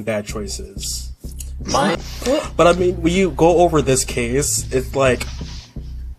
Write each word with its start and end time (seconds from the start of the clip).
Bad 0.00 0.24
choices. 0.26 1.12
My 1.66 1.96
But 2.56 2.66
I 2.66 2.72
mean, 2.72 3.00
when 3.02 3.12
you 3.12 3.30
go 3.32 3.58
over 3.58 3.82
this 3.82 4.04
case, 4.06 4.66
it's 4.72 4.96
like 4.96 5.22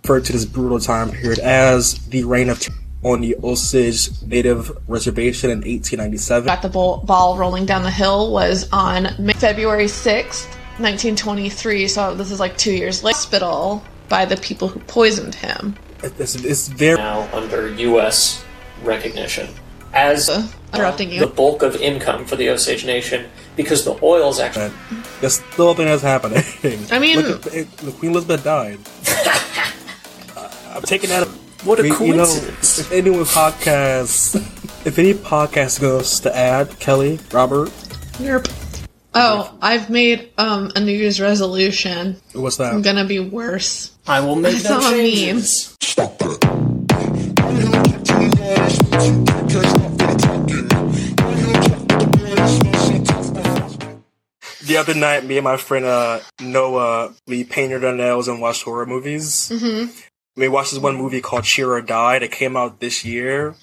referred 0.04 0.26
to 0.26 0.34
this 0.34 0.46
brutal 0.46 0.80
time 0.80 1.10
period 1.12 1.40
as 1.40 1.96
the 2.10 2.24
reign 2.24 2.50
of 2.50 2.60
terror 2.60 2.78
on 3.04 3.20
the 3.22 3.36
Osage 3.44 4.10
Native 4.26 4.72
Reservation 4.88 5.50
in 5.50 5.58
1897. 5.58 6.46
got 6.46 6.62
the 6.62 6.70
ball, 6.70 6.98
ball 7.00 7.36
rolling 7.38 7.66
down 7.66 7.82
the 7.84 7.90
hill 7.92 8.32
was 8.32 8.70
on 8.72 9.08
May- 9.20 9.34
February 9.34 9.86
6th, 9.88 10.46
1923. 10.80 11.88
So 11.88 12.14
this 12.16 12.30
is 12.32 12.40
like 12.40 12.56
two 12.58 12.72
years 12.74 13.04
later. 13.04 13.16
Hospital 13.16 13.84
by 14.08 14.24
the 14.26 14.38
people 14.38 14.68
who 14.68 14.80
poisoned 14.82 15.34
him. 15.36 15.76
It's, 16.04 16.36
it's 16.36 16.68
very 16.68 16.98
now 16.98 17.28
under 17.34 17.68
U.S. 17.74 18.46
recognition 18.84 19.50
as 19.94 20.30
Uh, 20.30 20.48
interrupting 20.74 21.10
the 21.10 21.16
you. 21.16 21.26
bulk 21.28 21.62
of 21.64 21.76
income 21.78 22.24
for 22.26 22.36
the 22.36 22.50
Osage 22.50 22.86
Nation 22.86 23.26
because 23.56 23.86
the 23.86 23.98
oil's 24.04 24.40
actually 24.40 24.72
that's 25.22 25.36
still 25.54 25.72
a 25.72 25.76
thing 25.76 25.86
that's 25.86 26.02
happening. 26.02 26.44
I 26.92 27.00
mean- 27.00 27.18
Look 27.20 27.48
at, 27.48 27.54
it, 27.54 27.68
Queen 28.00 28.12
Elizabeth 28.12 28.44
died. 28.44 28.80
Uh, 30.36 30.52
I'm 30.76 30.82
taking 30.84 31.10
that. 31.10 31.28
What 31.64 31.80
a 31.80 31.84
I 31.84 31.90
mean, 31.90 32.02
you 32.04 32.14
know, 32.16 32.26
coincidence. 32.26 32.80
if 32.80 32.92
anyone 32.92 33.24
podcast, 33.24 34.36
if 34.86 35.00
any 35.00 35.14
podcast 35.14 35.80
goes 35.80 36.20
to 36.22 36.36
add, 36.36 36.78
Kelly, 36.80 37.20
Robert, 37.32 37.70
Yerp. 38.20 38.50
Oh, 39.16 39.56
I've 39.62 39.90
made 39.92 40.32
um, 40.40 40.72
a 40.76 40.80
New 40.82 40.92
Year's 40.92 41.22
resolution. 41.22 42.18
what's 42.34 42.58
that? 42.58 42.74
I'm 42.74 42.82
gonna 42.82 43.06
be 43.06 43.20
worse. 43.20 43.92
I 44.08 44.20
will 44.22 44.36
make 44.36 44.58
saw 44.58 44.80
no 44.80 44.88
a 44.88 44.92
meme. 44.92 45.42
changes. 45.42 45.78
The 54.66 54.78
other 54.78 54.94
night, 54.94 55.26
me 55.26 55.38
and 55.38 55.44
my 55.44 55.58
friend 55.58 55.86
uh, 55.86 56.20
Noah, 56.42 57.14
we 57.28 57.44
painted 57.44 57.84
our 57.84 57.94
nails 57.94 58.28
and 58.28 58.40
watched 58.40 58.64
horror 58.64 58.86
movies. 58.86 59.50
Mm-hmm. 59.50 59.92
We 60.36 60.48
watched 60.48 60.72
this 60.72 60.80
one 60.80 60.96
movie 60.96 61.22
called 61.22 61.44
Cheer 61.44 61.72
or 61.74 61.82
Die 61.82 62.20
that 62.20 62.32
came 62.32 62.56
out 62.58 62.80
this 62.80 63.04
year. 63.06 63.56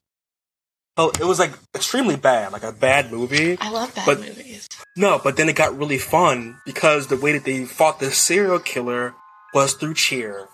Oh, 0.97 1.11
it 1.19 1.25
was 1.25 1.39
like 1.39 1.53
extremely 1.75 2.17
bad, 2.17 2.53
like 2.53 2.63
a 2.63 2.73
bad 2.73 3.11
movie. 3.11 3.57
I 3.61 3.71
love 3.71 3.95
bad 3.95 4.07
But- 4.07 4.19
movies. 4.21 4.69
No, 4.97 5.21
but 5.23 5.37
then 5.37 5.49
it 5.49 5.57
got 5.57 5.79
really 5.79 5.99
fun 5.99 6.59
because 6.67 7.07
the 7.07 7.17
way 7.17 7.33
that 7.33 7.45
they 7.45 7.65
fought 7.65 8.01
the 8.01 8.11
serial 8.11 8.59
killer 8.59 9.15
was 9.55 9.73
through 9.75 9.95
cheer. 9.95 10.49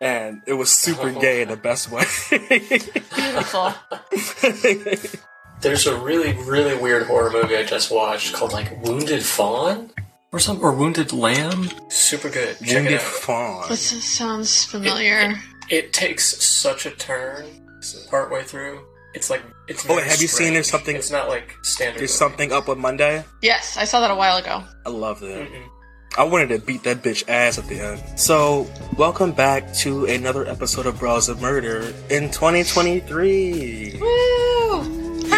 And 0.00 0.42
it 0.46 0.54
was 0.54 0.70
super 0.70 1.12
gay 1.12 1.42
in 1.42 1.48
the 1.48 1.56
best 1.56 1.90
way. 1.90 2.04
Beautiful. 2.30 3.74
There's 5.60 5.86
a 5.86 5.98
really, 5.98 6.32
really 6.44 6.76
weird 6.76 7.06
horror 7.06 7.30
movie 7.30 7.56
I 7.56 7.64
just 7.64 7.90
watched 7.90 8.34
called 8.34 8.52
like 8.52 8.82
Wounded 8.84 9.24
Fawn 9.24 9.90
or 10.32 10.38
something, 10.38 10.64
or 10.64 10.72
Wounded 10.72 11.12
Lamb. 11.12 11.70
Super 11.88 12.28
good. 12.28 12.58
Check 12.58 12.74
Wounded 12.76 12.92
it 12.92 13.00
out. 13.00 13.06
Fawn. 13.06 13.68
This 13.68 14.04
sounds 14.04 14.64
familiar. 14.64 15.34
It 15.70 15.92
takes 15.92 16.24
such 16.44 16.86
a 16.86 16.90
turn 16.90 17.46
partway 18.10 18.42
through. 18.44 18.84
It's 19.14 19.30
like 19.30 19.42
it's. 19.66 19.84
Oh, 19.88 19.94
very 19.96 20.06
have 20.08 20.20
you 20.20 20.28
seen 20.28 20.52
there's 20.52 20.68
something- 20.70 20.94
It's 20.94 21.10
not 21.10 21.28
like 21.28 21.54
standard. 21.62 22.00
There's 22.00 22.10
movie. 22.10 22.18
something 22.18 22.52
up 22.52 22.68
on 22.68 22.78
Monday. 22.78 23.24
Yes, 23.42 23.76
I 23.78 23.84
saw 23.84 24.00
that 24.00 24.10
a 24.10 24.14
while 24.14 24.36
ago. 24.36 24.62
I 24.84 24.90
love 24.90 25.22
it. 25.22 25.48
I 26.18 26.22
wanted 26.24 26.48
to 26.50 26.58
beat 26.58 26.82
that 26.84 27.02
bitch 27.02 27.24
ass 27.28 27.58
at 27.58 27.66
the 27.66 27.80
end. 27.80 28.02
So, 28.18 28.66
welcome 28.96 29.32
back 29.32 29.72
to 29.84 30.04
another 30.06 30.46
episode 30.46 30.86
of 30.86 30.98
Bros 30.98 31.28
of 31.28 31.40
Murder 31.42 31.92
in 32.10 32.30
2023. 32.30 33.98
Woo! 34.00 34.55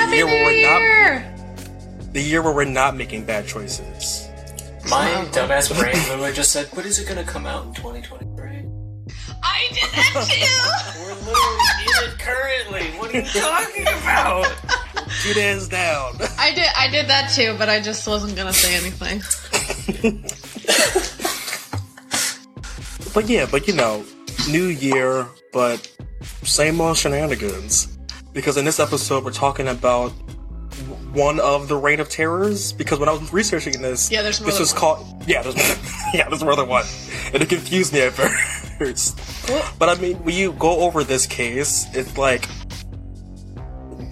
Happy 0.09 0.17
year 0.17 0.27
New 0.27 0.33
where 0.33 0.45
we're 0.47 1.21
not- 1.21 2.13
The 2.15 2.23
year 2.23 2.43
where 2.43 2.53
we're 2.53 2.65
not 2.65 2.97
making 2.97 3.25
bad 3.25 3.47
choices. 3.47 4.27
My 4.89 5.11
dumbass 5.33 5.69
brain 5.79 5.95
literally 6.09 6.33
just 6.33 6.51
said, 6.51 6.69
"But 6.75 6.87
is 6.87 6.99
it 6.99 7.05
going 7.07 7.23
to 7.23 7.31
come 7.31 7.45
out 7.45 7.67
in 7.67 7.75
2023?" 7.75 8.65
I 9.43 9.69
did 9.69 9.91
that 9.93 10.27
too. 10.31 11.03
We're 11.03 11.15
literally 11.15 11.85
in 11.85 12.11
it 12.11 12.19
currently. 12.19 12.99
What 12.99 13.15
are 13.15 13.19
you 13.19 13.25
talking 13.27 13.83
about? 13.83 14.51
Two 15.23 15.35
days 15.35 15.69
down. 15.69 16.15
I 16.39 16.55
did. 16.55 16.69
I 16.75 16.89
did 16.89 17.07
that 17.09 17.31
too, 17.35 17.55
but 17.59 17.69
I 17.69 17.79
just 17.81 18.07
wasn't 18.09 18.35
gonna 18.37 18.53
say 18.55 18.75
anything. 18.77 19.23
But 23.15 23.29
yeah, 23.29 23.47
but 23.51 23.67
you 23.67 23.75
know, 23.75 24.05
new 24.49 24.67
year, 24.67 25.27
but 25.53 25.91
same 26.45 26.81
old 26.81 26.97
shenanigans. 26.99 27.98
Because 28.39 28.57
in 28.57 28.65
this 28.65 28.79
episode, 28.79 29.25
we're 29.25 29.33
talking 29.33 29.67
about 29.67 30.11
one 31.13 31.41
of 31.41 31.67
the 31.67 31.75
Reign 31.75 31.99
of 31.99 32.09
Terrors. 32.09 32.73
Because 32.73 33.01
when 33.01 33.09
I 33.09 33.13
was 33.13 33.33
researching 33.33 33.83
this, 33.83 34.13
Yeah, 34.13 34.23
there's 34.23 34.41
more 34.41 34.49
this 34.49 34.61
was 34.61 34.71
one. 34.75 34.81
called 34.81 35.25
yeah, 35.27 35.43
there's 35.43 35.57
more, 35.57 35.65
yeah, 36.15 36.29
there's 36.29 36.45
more 36.45 36.55
than 36.55 36.69
one, 36.69 36.85
and 37.35 37.43
it 37.43 37.49
confused 37.49 37.93
me 37.93 38.03
at 38.03 38.13
first. 38.13 39.19
But 39.77 39.89
I 39.89 39.97
mean, 39.97 40.19
when 40.23 40.37
you 40.37 40.53
go 40.53 40.83
over 40.83 41.03
this 41.03 41.27
case, 41.27 41.89
it's 41.97 42.17
like 42.17 42.47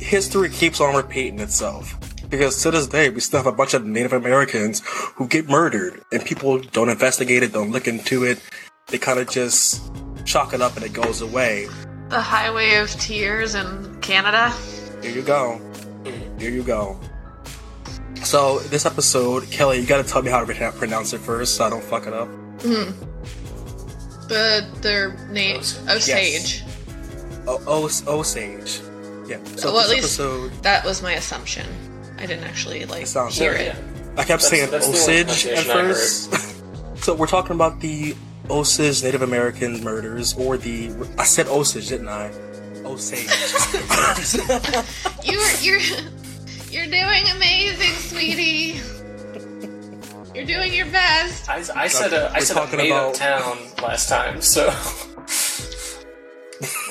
history 0.01 0.51
keeps 0.51 0.81
on 0.81 0.97
repeating 0.97 1.39
itself. 1.39 1.97
Because 2.29 2.61
to 2.65 2.73
this 2.73 2.89
day, 2.89 3.11
we 3.11 3.21
still 3.21 3.39
have 3.39 3.47
a 3.47 3.57
bunch 3.57 3.75
of 3.75 3.87
Native 3.87 4.13
Americans 4.13 4.83
who 5.15 5.29
get 5.29 5.49
murdered, 5.49 6.03
and 6.11 6.25
people 6.25 6.59
don't 6.59 6.89
investigate 6.89 7.45
it, 7.45 7.53
don't 7.53 7.71
look 7.71 7.87
into 7.87 8.25
it. 8.25 8.41
They 8.89 8.99
kind 8.99 9.21
of 9.21 9.31
just 9.31 9.89
chalk 10.25 10.53
it 10.53 10.61
up 10.61 10.75
and 10.75 10.85
it 10.85 10.93
goes 10.93 11.21
away. 11.21 11.69
The 12.09 12.21
Highway 12.21 12.77
of 12.77 12.91
Tears 12.91 13.55
in 13.55 14.00
Canada. 14.00 14.50
Here 15.03 15.11
you 15.11 15.22
go. 15.22 15.61
Here 16.39 16.50
you 16.50 16.62
go. 16.62 16.99
So, 18.22 18.61
this 18.61 18.87
episode, 18.87 19.50
Kelly, 19.50 19.81
you 19.81 19.87
gotta 19.87 20.05
tell 20.09 20.22
me 20.22 20.31
how 20.31 20.45
to 20.45 20.72
pronounce 20.72 21.12
it 21.12 21.19
first 21.19 21.56
so 21.56 21.65
I 21.65 21.71
don't 21.71 21.83
fuck 21.83 22.06
it 22.06 22.12
up. 22.12 22.28
Hmm. 22.62 22.91
The 24.28 24.66
their 24.81 25.12
name 25.28 25.59
Osage. 25.89 26.62
O- 27.47 27.62
o- 27.66 27.91
Osage. 28.19 28.81
Yeah. 29.28 29.39
So, 29.56 29.72
well, 29.72 29.81
at 29.84 29.91
least 29.91 30.19
episode, 30.19 30.53
that 30.62 30.84
was 30.84 31.03
my 31.03 31.12
assumption. 31.12 31.66
I 32.19 32.27
didn't 32.27 32.45
actually 32.45 32.84
like 32.87 33.06
sounds 33.06 33.37
hear 33.39 33.53
good, 33.53 33.61
it. 33.61 33.77
I 34.16 34.25
kept 34.25 34.43
That's- 34.43 34.49
saying 34.49 34.71
that's 34.71 34.89
Osage 34.89 35.47
at 35.47 35.65
first. 35.65 36.33
so, 37.04 37.15
we're 37.15 37.27
talking 37.27 37.53
about 37.53 37.81
the 37.81 38.16
Osage 38.51 39.03
Native 39.03 39.22
American 39.22 39.83
murders, 39.83 40.34
or 40.34 40.57
the. 40.57 40.91
I 41.19 41.25
said 41.25 41.47
Osage, 41.48 41.89
didn't 41.89 42.09
I? 42.09 42.31
Osage. 42.84 43.27
You're 45.25 45.51
you're 45.60 45.81
you're 46.71 46.87
doing 46.87 47.25
amazing, 47.34 47.93
sweetie. 47.95 48.81
You're 50.34 50.45
doing 50.47 50.72
your 50.72 50.87
best. 50.87 51.48
I, 51.48 51.65
I 51.75 51.89
said 51.89 52.13
a, 52.13 52.31
I 52.33 52.41
said 52.41 52.57
a 52.72 52.77
made 52.77 52.91
about- 52.91 53.09
up 53.10 53.15
town 53.15 53.59
last 53.83 54.09
time, 54.09 54.41
so 54.43 54.66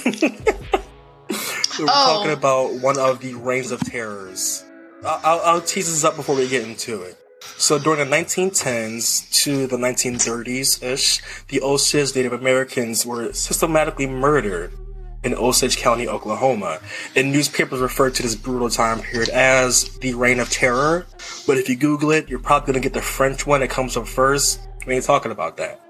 We're 0.06 1.88
Oh. 1.88 2.06
talking 2.24 2.32
about 2.32 2.74
one 2.82 2.98
of 2.98 3.20
the 3.20 3.34
reigns 3.36 3.72
of 3.72 3.80
terrors. 3.82 4.64
I'll, 5.06 5.20
I'll, 5.24 5.42
I'll 5.56 5.62
tease 5.62 5.88
this 5.92 6.04
up 6.06 6.16
before 6.16 6.36
we 6.36 6.48
get 6.48 6.64
into 6.64 7.02
it. 7.04 7.18
So 7.58 7.80
during 7.80 8.08
the 8.08 8.16
1910s 8.16 9.32
to 9.44 9.68
the 9.68 9.78
1930s 9.78 10.84
ish, 10.84 11.22
the 11.48 11.62
Osage 11.62 12.16
Native 12.16 12.34
Americans 12.34 13.06
were 13.06 13.32
systematically 13.34 14.08
murdered 14.08 14.74
in 15.24 15.34
Osage 15.34 15.78
County, 15.78 16.08
Oklahoma. 16.08 16.80
And 17.16 17.32
newspapers 17.32 17.80
referred 17.80 18.14
to 18.16 18.24
this 18.24 18.36
brutal 18.36 18.70
time 18.70 19.02
period 19.02 19.30
as 19.30 19.98
the 20.00 20.14
Reign 20.14 20.40
of 20.40 20.50
Terror. 20.50 21.08
But 21.48 21.58
if 21.58 21.68
you 21.68 21.76
Google 21.76 22.12
it, 22.12 22.30
you're 22.30 22.40
probably 22.40 22.68
going 22.68 22.82
to 22.82 22.90
get 22.90 22.94
the 22.94 23.02
French 23.02 23.48
one 23.48 23.62
that 23.62 23.70
comes 23.70 23.98
up 23.98 24.08
first. 24.08 24.60
We 24.86 24.96
ain't 24.96 25.06
talking 25.06 25.32
about 25.32 25.58
that. 25.58 25.82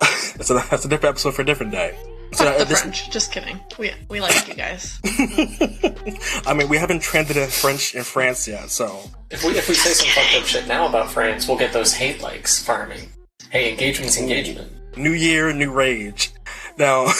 that's, 0.36 0.50
a, 0.50 0.54
that's 0.70 0.84
a 0.84 0.88
different 0.88 1.14
episode 1.14 1.34
for 1.34 1.42
a 1.42 1.46
different 1.46 1.72
day. 1.72 1.96
So 2.34 2.44
Fuck 2.44 2.58
the 2.58 2.64
this, 2.64 2.80
French. 2.82 3.10
Just 3.10 3.32
kidding. 3.32 3.60
We 3.78 3.92
we 4.08 4.20
like 4.20 4.48
you 4.48 4.54
guys. 4.54 4.98
I 6.46 6.52
mean, 6.52 6.68
we 6.68 6.76
haven't 6.76 7.00
trended 7.00 7.36
in 7.36 7.48
French 7.48 7.94
in 7.94 8.02
France 8.02 8.48
yet, 8.48 8.70
so 8.70 9.08
if 9.30 9.44
we 9.44 9.52
if 9.52 9.68
we 9.68 9.74
say 9.74 9.92
some 9.92 10.08
fucked 10.08 10.42
up 10.42 10.46
shit 10.46 10.66
now 10.66 10.88
about 10.88 11.10
France, 11.10 11.46
we'll 11.46 11.58
get 11.58 11.72
those 11.72 11.92
hate 11.92 12.20
likes 12.20 12.62
farming. 12.62 13.08
Hey, 13.50 13.70
engagement's 13.70 14.18
engagement. 14.18 14.72
New 14.96 15.12
year, 15.12 15.52
new 15.52 15.70
rage. 15.70 16.32
Now, 16.76 17.04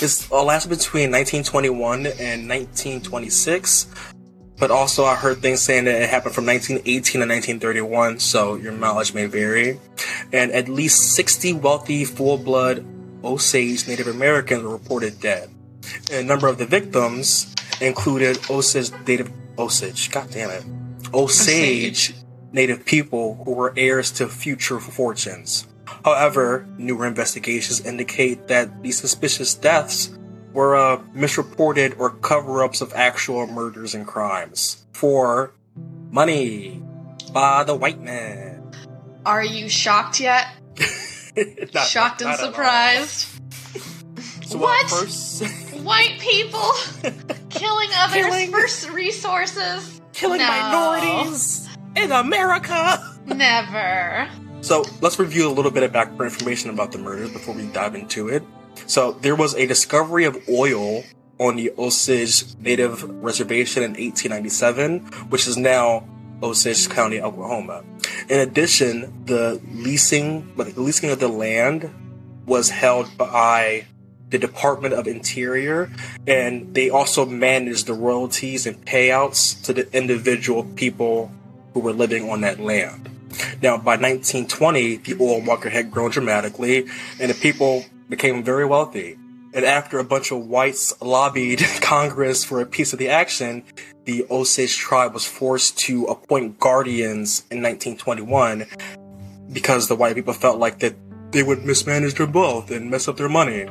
this 0.00 0.30
lasted 0.30 0.70
between 0.70 1.10
1921 1.10 2.06
and 2.06 2.48
1926. 2.48 3.86
But 4.56 4.70
also, 4.70 5.04
I 5.04 5.16
heard 5.16 5.38
things 5.38 5.60
saying 5.60 5.84
that 5.84 6.00
it 6.00 6.08
happened 6.08 6.34
from 6.34 6.46
1918 6.46 7.20
to 7.20 7.26
1931, 7.26 8.20
so 8.20 8.54
your 8.54 8.72
knowledge 8.72 9.12
may 9.12 9.26
vary. 9.26 9.80
And 10.32 10.52
at 10.52 10.68
least 10.68 11.14
60 11.14 11.54
wealthy, 11.54 12.04
full 12.04 12.38
blood 12.38 12.84
Osage 13.24 13.88
Native 13.88 14.06
Americans 14.06 14.62
were 14.62 14.70
reported 14.70 15.20
dead. 15.20 15.50
And 16.10 16.24
a 16.24 16.24
number 16.24 16.46
of 16.46 16.58
the 16.58 16.66
victims 16.66 17.54
included 17.80 18.38
Osage 18.50 18.92
Native 19.06 19.32
Osage, 19.58 20.10
god 20.10 20.30
damn 20.30 20.50
it, 20.50 20.64
Osage, 21.12 22.10
Osage 22.10 22.14
Native 22.52 22.84
people 22.84 23.42
who 23.44 23.52
were 23.52 23.72
heirs 23.76 24.10
to 24.12 24.28
future 24.28 24.80
fortunes. 24.80 25.66
However, 26.04 26.66
newer 26.78 27.06
investigations 27.06 27.80
indicate 27.80 28.48
that 28.48 28.82
these 28.82 28.98
suspicious 28.98 29.54
deaths 29.54 30.16
were 30.52 30.76
uh, 30.76 31.00
misreported 31.12 31.94
or 31.98 32.10
cover 32.10 32.62
ups 32.62 32.80
of 32.80 32.92
actual 32.94 33.46
murders 33.46 33.94
and 33.94 34.06
crimes 34.06 34.84
for 34.92 35.52
money 36.10 36.82
by 37.32 37.64
the 37.64 37.74
white 37.74 38.00
man. 38.00 38.70
Are 39.26 39.44
you 39.44 39.68
shocked 39.68 40.20
yet? 40.20 40.46
not, 41.74 41.86
shocked 41.86 42.22
not, 42.22 42.38
and 42.38 42.38
surprised. 42.38 43.28
So 44.44 44.58
what? 44.58 44.88
First... 44.88 45.44
White 45.82 46.18
people 46.20 46.70
killing 47.50 47.88
others 47.94 48.22
killing, 48.22 48.52
for 48.52 48.92
resources? 48.92 50.00
Killing 50.12 50.38
no. 50.38 50.46
minorities 50.46 51.68
in 51.96 52.12
America? 52.12 53.16
Never. 53.26 54.28
So 54.60 54.84
let's 55.00 55.18
review 55.18 55.48
a 55.48 55.52
little 55.52 55.70
bit 55.70 55.82
of 55.82 55.92
background 55.92 56.32
information 56.32 56.70
about 56.70 56.92
the 56.92 56.98
murders 56.98 57.30
before 57.30 57.54
we 57.54 57.66
dive 57.66 57.94
into 57.94 58.28
it. 58.28 58.42
So 58.86 59.12
there 59.12 59.34
was 59.34 59.54
a 59.54 59.66
discovery 59.66 60.24
of 60.24 60.38
oil 60.48 61.04
on 61.38 61.56
the 61.56 61.72
Osage 61.76 62.56
Native 62.58 63.02
Reservation 63.22 63.82
in 63.82 63.90
1897, 63.90 65.00
which 65.30 65.46
is 65.46 65.56
now 65.56 66.06
Osage 66.42 66.88
County, 66.88 67.20
Oklahoma. 67.20 67.84
In 68.28 68.40
addition, 68.40 69.24
the 69.26 69.60
leasing, 69.72 70.54
the 70.56 70.80
leasing 70.80 71.10
of 71.10 71.20
the 71.20 71.28
land 71.28 71.90
was 72.46 72.70
held 72.70 73.16
by 73.16 73.86
the 74.30 74.38
Department 74.38 74.94
of 74.94 75.06
Interior, 75.06 75.90
and 76.26 76.74
they 76.74 76.90
also 76.90 77.24
managed 77.24 77.86
the 77.86 77.94
royalties 77.94 78.66
and 78.66 78.84
payouts 78.84 79.62
to 79.64 79.72
the 79.72 79.90
individual 79.96 80.64
people 80.64 81.30
who 81.72 81.80
were 81.80 81.92
living 81.92 82.28
on 82.28 82.40
that 82.40 82.58
land. 82.58 83.08
Now, 83.62 83.76
by 83.76 83.96
1920, 83.96 84.96
the 84.96 85.16
oil 85.20 85.40
market 85.40 85.72
had 85.72 85.90
grown 85.90 86.10
dramatically, 86.10 86.86
and 87.20 87.30
the 87.30 87.34
people 87.34 87.84
became 88.08 88.42
very 88.42 88.64
wealthy. 88.64 89.18
And 89.54 89.64
after 89.64 90.00
a 90.00 90.04
bunch 90.04 90.32
of 90.32 90.46
whites 90.46 90.92
lobbied 91.00 91.60
Congress 91.80 92.44
for 92.44 92.60
a 92.60 92.66
piece 92.66 92.92
of 92.92 92.98
the 92.98 93.08
action, 93.08 93.62
the 94.04 94.26
Osage 94.28 94.76
tribe 94.76 95.14
was 95.14 95.24
forced 95.24 95.78
to 95.80 96.06
appoint 96.06 96.58
guardians 96.58 97.44
in 97.52 97.62
1921 97.62 98.66
because 99.52 99.86
the 99.86 99.94
white 99.94 100.16
people 100.16 100.34
felt 100.34 100.58
like 100.58 100.80
that 100.80 100.96
they 101.30 101.44
would 101.44 101.64
mismanage 101.64 102.14
their 102.14 102.26
wealth 102.26 102.72
and 102.72 102.90
mess 102.90 103.06
up 103.06 103.16
their 103.16 103.28
money, 103.28 103.62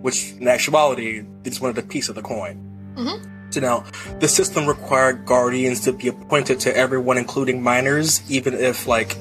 which 0.00 0.32
in 0.32 0.48
actuality, 0.48 1.20
they 1.42 1.50
just 1.50 1.60
wanted 1.60 1.76
a 1.78 1.86
piece 1.86 2.08
of 2.08 2.14
the 2.14 2.22
coin. 2.22 2.56
Mm-hmm. 2.96 3.50
So 3.50 3.60
now, 3.60 3.84
the 4.20 4.28
system 4.28 4.66
required 4.66 5.26
guardians 5.26 5.80
to 5.82 5.92
be 5.92 6.08
appointed 6.08 6.60
to 6.60 6.76
everyone, 6.76 7.18
including 7.18 7.62
minors, 7.62 8.22
even 8.30 8.54
if 8.54 8.86
like 8.86 9.16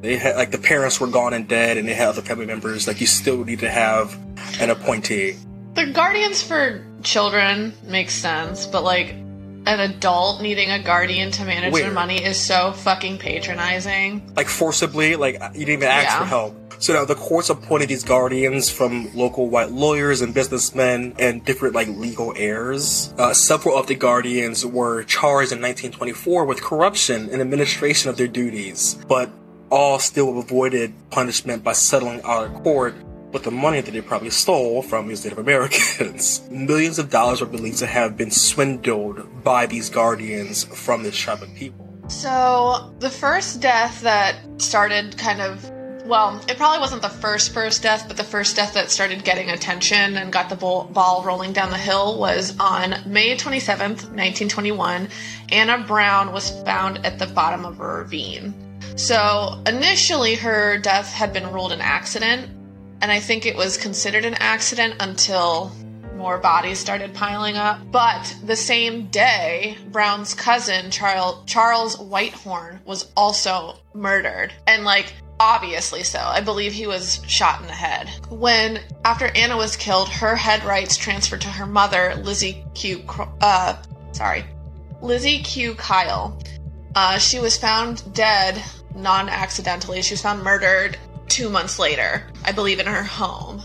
they 0.00 0.16
had 0.16 0.36
like 0.36 0.50
the 0.50 0.58
parents 0.58 1.00
were 1.00 1.06
gone 1.06 1.32
and 1.32 1.46
dead, 1.46 1.76
and 1.76 1.88
they 1.88 1.94
had 1.94 2.08
other 2.08 2.22
family 2.22 2.46
members. 2.46 2.88
Like 2.88 3.00
you 3.00 3.06
still 3.06 3.44
need 3.44 3.60
to 3.60 3.70
have 3.70 4.18
an 4.60 4.70
appointee. 4.70 5.36
The 5.74 5.86
guardians 5.86 6.42
for 6.42 6.84
children 7.02 7.72
makes 7.84 8.14
sense, 8.14 8.66
but 8.66 8.82
like 8.82 9.14
an 9.66 9.80
adult 9.80 10.40
needing 10.40 10.70
a 10.70 10.82
guardian 10.82 11.30
to 11.32 11.44
manage 11.44 11.72
Weird. 11.72 11.86
their 11.86 11.92
money 11.92 12.22
is 12.22 12.38
so 12.38 12.72
fucking 12.72 13.18
patronizing. 13.18 14.32
Like 14.36 14.48
forcibly, 14.48 15.16
like 15.16 15.34
you 15.54 15.66
didn't 15.66 15.80
even 15.80 15.88
ask 15.88 16.06
yeah. 16.06 16.18
for 16.20 16.24
help. 16.24 16.66
So 16.78 16.92
now 16.92 17.04
the 17.04 17.14
courts 17.14 17.48
appointed 17.48 17.88
these 17.88 18.04
guardians 18.04 18.70
from 18.70 19.14
local 19.14 19.48
white 19.48 19.72
lawyers 19.72 20.20
and 20.20 20.34
businessmen 20.34 21.14
and 21.18 21.44
different 21.44 21.74
like 21.74 21.88
legal 21.88 22.34
heirs. 22.36 23.14
Uh, 23.18 23.32
several 23.32 23.76
of 23.76 23.86
the 23.86 23.94
guardians 23.94 24.64
were 24.64 25.02
charged 25.04 25.52
in 25.52 25.58
1924 25.58 26.44
with 26.44 26.62
corruption 26.62 27.28
in 27.30 27.40
administration 27.40 28.10
of 28.10 28.16
their 28.16 28.28
duties, 28.28 28.94
but 29.08 29.30
all 29.70 29.98
still 29.98 30.38
avoided 30.38 30.92
punishment 31.10 31.64
by 31.64 31.72
settling 31.72 32.20
out 32.24 32.46
of 32.46 32.54
court 32.62 32.94
with 33.36 33.44
the 33.44 33.50
money 33.50 33.82
that 33.82 33.90
they 33.90 34.00
probably 34.00 34.30
stole 34.30 34.80
from 34.80 35.08
these 35.08 35.22
Native 35.22 35.38
Americans. 35.38 36.40
Millions 36.50 36.98
of 36.98 37.10
dollars 37.10 37.42
were 37.42 37.46
believed 37.46 37.76
to 37.78 37.86
have 37.86 38.16
been 38.16 38.30
swindled 38.30 39.44
by 39.44 39.66
these 39.66 39.90
guardians 39.90 40.64
from 40.64 41.02
this 41.02 41.14
tribe 41.14 41.42
of 41.42 41.54
people. 41.54 41.86
So, 42.08 42.94
the 42.98 43.10
first 43.10 43.60
death 43.60 44.00
that 44.00 44.36
started 44.56 45.18
kind 45.18 45.42
of 45.42 45.70
well, 46.06 46.40
it 46.48 46.56
probably 46.56 46.78
wasn't 46.78 47.02
the 47.02 47.08
first 47.08 47.52
first 47.52 47.82
death, 47.82 48.04
but 48.06 48.16
the 48.16 48.24
first 48.24 48.54
death 48.54 48.72
that 48.74 48.90
started 48.90 49.24
getting 49.24 49.50
attention 49.50 50.16
and 50.16 50.32
got 50.32 50.48
the 50.48 50.54
ball 50.56 51.22
rolling 51.26 51.52
down 51.52 51.70
the 51.70 51.76
hill 51.76 52.18
was 52.18 52.56
on 52.60 52.94
May 53.04 53.36
27th, 53.36 54.06
1921. 54.14 55.08
Anna 55.50 55.84
Brown 55.84 56.32
was 56.32 56.50
found 56.62 57.04
at 57.04 57.18
the 57.18 57.26
bottom 57.26 57.64
of 57.66 57.80
a 57.80 57.84
ravine. 57.84 58.54
So 58.94 59.60
initially, 59.66 60.36
her 60.36 60.78
death 60.78 61.12
had 61.12 61.32
been 61.32 61.52
ruled 61.52 61.72
an 61.72 61.80
accident, 61.80 62.55
and 63.02 63.10
I 63.10 63.20
think 63.20 63.46
it 63.46 63.56
was 63.56 63.76
considered 63.76 64.24
an 64.24 64.34
accident 64.34 64.96
until 65.00 65.72
more 66.14 66.38
bodies 66.38 66.78
started 66.78 67.12
piling 67.14 67.56
up. 67.56 67.78
But 67.90 68.34
the 68.44 68.56
same 68.56 69.06
day, 69.08 69.76
Brown's 69.90 70.34
cousin, 70.34 70.90
Charles, 70.90 71.98
Whitehorn, 71.98 72.80
was 72.84 73.12
also 73.16 73.78
murdered. 73.94 74.52
And 74.66 74.84
like, 74.84 75.12
Obviously 75.38 76.02
so. 76.02 76.18
I 76.18 76.40
believe 76.40 76.72
he 76.72 76.86
was 76.86 77.20
shot 77.26 77.60
in 77.60 77.66
the 77.66 77.72
head. 77.72 78.08
When, 78.30 78.80
after 79.04 79.26
Anna 79.36 79.56
was 79.56 79.76
killed, 79.76 80.08
her 80.08 80.34
head 80.34 80.64
rights 80.64 80.96
transferred 80.96 81.42
to 81.42 81.48
her 81.48 81.66
mother, 81.66 82.14
Lizzie 82.24 82.64
Q. 82.74 83.04
Uh, 83.40 83.76
sorry, 84.12 84.44
Lizzie 85.02 85.42
Q. 85.42 85.74
Kyle. 85.74 86.40
Uh, 86.94 87.18
she 87.18 87.38
was 87.38 87.58
found 87.58 88.14
dead 88.14 88.62
non 88.94 89.28
accidentally. 89.28 90.00
She 90.00 90.14
was 90.14 90.22
found 90.22 90.42
murdered 90.42 90.96
two 91.28 91.48
months 91.48 91.78
later, 91.78 92.26
I 92.44 92.52
believe, 92.52 92.80
in 92.80 92.86
her 92.86 93.02
home. 93.02 93.62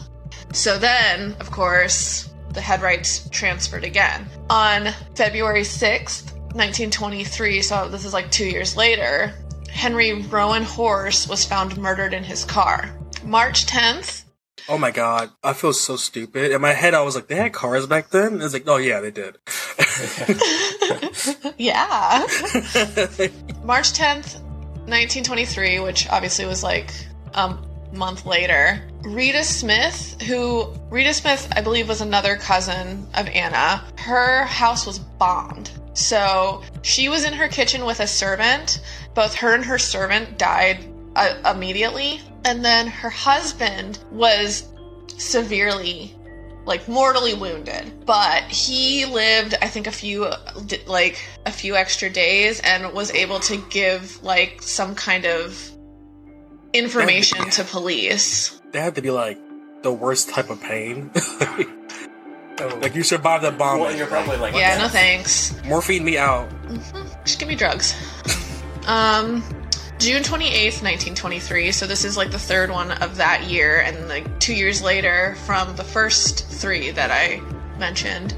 So 0.53 0.77
then, 0.77 1.35
of 1.39 1.51
course, 1.51 2.31
the 2.53 2.61
head 2.61 2.81
rights 2.81 3.27
transferred 3.29 3.83
again. 3.83 4.27
On 4.49 4.89
February 5.15 5.61
6th, 5.61 6.33
1923, 6.53 7.61
so 7.61 7.87
this 7.87 8.05
is 8.05 8.13
like 8.13 8.29
two 8.29 8.45
years 8.45 8.75
later, 8.75 9.33
Henry 9.69 10.21
Roan 10.23 10.63
Horse 10.63 11.27
was 11.27 11.45
found 11.45 11.77
murdered 11.77 12.13
in 12.13 12.23
his 12.23 12.43
car. 12.43 12.93
March 13.23 13.65
10th. 13.65 14.25
Oh 14.69 14.77
my 14.77 14.91
god, 14.91 15.31
I 15.43 15.53
feel 15.53 15.73
so 15.73 15.95
stupid. 15.95 16.51
In 16.51 16.61
my 16.61 16.73
head, 16.73 16.93
I 16.93 17.01
was 17.01 17.15
like, 17.15 17.27
they 17.27 17.35
had 17.35 17.53
cars 17.53 17.87
back 17.87 18.09
then? 18.09 18.41
It's 18.41 18.53
like, 18.53 18.67
oh 18.67 18.77
yeah, 18.77 18.99
they 18.99 19.11
did. 19.11 19.37
yeah. 21.57 22.19
March 23.63 23.93
10th, 23.93 24.39
1923, 24.87 25.79
which 25.79 26.07
obviously 26.09 26.45
was 26.45 26.63
like 26.63 26.91
a 27.33 27.57
month 27.93 28.25
later. 28.25 28.81
Rita 29.03 29.43
Smith, 29.43 30.21
who, 30.21 30.73
Rita 30.89 31.13
Smith, 31.13 31.51
I 31.55 31.61
believe, 31.61 31.89
was 31.89 32.01
another 32.01 32.35
cousin 32.35 33.07
of 33.15 33.27
Anna, 33.27 33.83
her 33.97 34.43
house 34.43 34.85
was 34.85 34.99
bombed. 34.99 35.71
So 35.93 36.63
she 36.83 37.09
was 37.09 37.25
in 37.25 37.33
her 37.33 37.47
kitchen 37.47 37.85
with 37.85 37.99
a 37.99 38.07
servant. 38.07 38.81
Both 39.13 39.35
her 39.35 39.53
and 39.53 39.65
her 39.65 39.77
servant 39.77 40.37
died 40.37 40.85
uh, 41.15 41.53
immediately. 41.53 42.21
And 42.45 42.63
then 42.63 42.87
her 42.87 43.09
husband 43.09 43.99
was 44.11 44.69
severely, 45.17 46.15
like 46.65 46.87
mortally 46.87 47.33
wounded. 47.33 48.05
But 48.05 48.43
he 48.43 49.05
lived, 49.05 49.55
I 49.61 49.67
think, 49.67 49.87
a 49.87 49.91
few, 49.91 50.31
like, 50.85 51.19
a 51.45 51.51
few 51.51 51.75
extra 51.75 52.09
days 52.09 52.61
and 52.61 52.93
was 52.93 53.11
able 53.11 53.39
to 53.41 53.57
give, 53.69 54.23
like, 54.23 54.61
some 54.61 54.95
kind 54.95 55.25
of 55.25 55.70
information 56.73 57.49
to 57.51 57.63
police. 57.63 58.59
They 58.71 58.79
had 58.79 58.95
to 58.95 59.01
be, 59.01 59.11
like, 59.11 59.37
the 59.83 59.91
worst 59.91 60.29
type 60.29 60.49
of 60.49 60.61
pain. 60.61 61.11
Oh. 62.59 62.77
Like 62.79 62.93
you 62.93 63.01
survived 63.01 63.43
that 63.43 63.57
bomb. 63.57 63.79
well, 63.79 63.95
you're 63.95 64.05
probably 64.05 64.37
like, 64.37 64.53
Yeah, 64.53 64.77
no 64.77 64.87
thanks. 64.87 65.59
Morphine 65.65 66.03
me 66.03 66.17
out. 66.19 66.47
Just 67.25 67.39
give 67.39 67.47
me 67.47 67.55
drugs. 67.55 67.95
um, 68.87 69.41
June 69.97 70.21
28th, 70.21 70.83
1923. 70.83 71.71
So 71.71 71.87
this 71.87 72.05
is 72.05 72.17
like 72.17 72.29
the 72.29 72.37
third 72.37 72.69
one 72.69 72.91
of 72.91 73.15
that 73.17 73.45
year, 73.49 73.79
and 73.81 74.07
like 74.07 74.39
two 74.39 74.53
years 74.53 74.81
later 74.81 75.35
from 75.45 75.75
the 75.75 75.83
first 75.83 76.45
three 76.49 76.91
that 76.91 77.09
I 77.09 77.41
mentioned. 77.79 78.35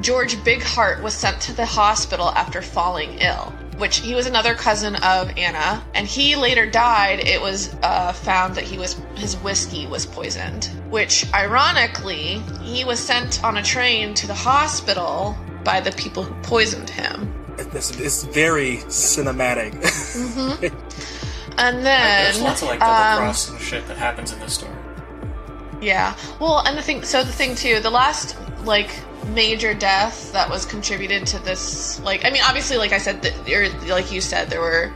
George 0.00 0.36
Bigheart 0.36 1.02
was 1.02 1.14
sent 1.14 1.40
to 1.42 1.52
the 1.52 1.66
hospital 1.66 2.28
after 2.30 2.62
falling 2.62 3.18
ill, 3.18 3.52
which 3.78 3.98
he 3.98 4.14
was 4.14 4.26
another 4.26 4.54
cousin 4.54 4.96
of 4.96 5.30
Anna, 5.36 5.84
and 5.94 6.06
he 6.06 6.36
later 6.36 6.68
died. 6.70 7.20
It 7.20 7.40
was 7.40 7.74
uh, 7.82 8.12
found 8.12 8.54
that 8.56 8.64
he 8.64 8.78
was 8.78 9.00
his 9.14 9.36
whiskey 9.36 9.86
was 9.86 10.04
poisoned, 10.06 10.66
which 10.90 11.32
ironically 11.32 12.42
he 12.62 12.84
was 12.84 12.98
sent 12.98 13.42
on 13.44 13.56
a 13.56 13.62
train 13.62 14.14
to 14.14 14.26
the 14.26 14.34
hospital 14.34 15.36
by 15.64 15.80
the 15.80 15.92
people 15.92 16.22
who 16.22 16.34
poisoned 16.42 16.90
him. 16.90 17.34
It's, 17.58 17.98
it's 17.98 18.24
very 18.24 18.78
cinematic. 18.88 19.72
mm-hmm. 19.72 20.74
And 21.58 21.84
then 21.84 22.24
There's 22.24 22.40
lots 22.40 22.62
of 22.62 22.68
like 22.68 22.78
double 22.78 22.94
um, 22.94 23.18
cross 23.18 23.50
and 23.50 23.60
shit 23.60 23.86
that 23.88 23.96
happens 23.96 24.32
in 24.32 24.38
this 24.38 24.54
story. 24.54 24.72
Yeah. 25.80 26.16
Well, 26.40 26.60
and 26.60 26.78
the 26.78 26.82
thing, 26.82 27.02
so 27.02 27.24
the 27.24 27.32
thing 27.32 27.56
too, 27.56 27.80
the 27.80 27.90
last 27.90 28.36
like 28.64 28.90
major 29.26 29.74
death 29.74 30.32
that 30.32 30.48
was 30.48 30.64
contributed 30.64 31.26
to 31.28 31.38
this, 31.40 32.00
like, 32.00 32.24
I 32.24 32.30
mean, 32.30 32.42
obviously, 32.44 32.76
like 32.76 32.92
I 32.92 32.98
said, 32.98 33.24
or 33.48 33.68
like 33.86 34.10
you 34.12 34.20
said, 34.20 34.48
there 34.48 34.60
were 34.60 34.92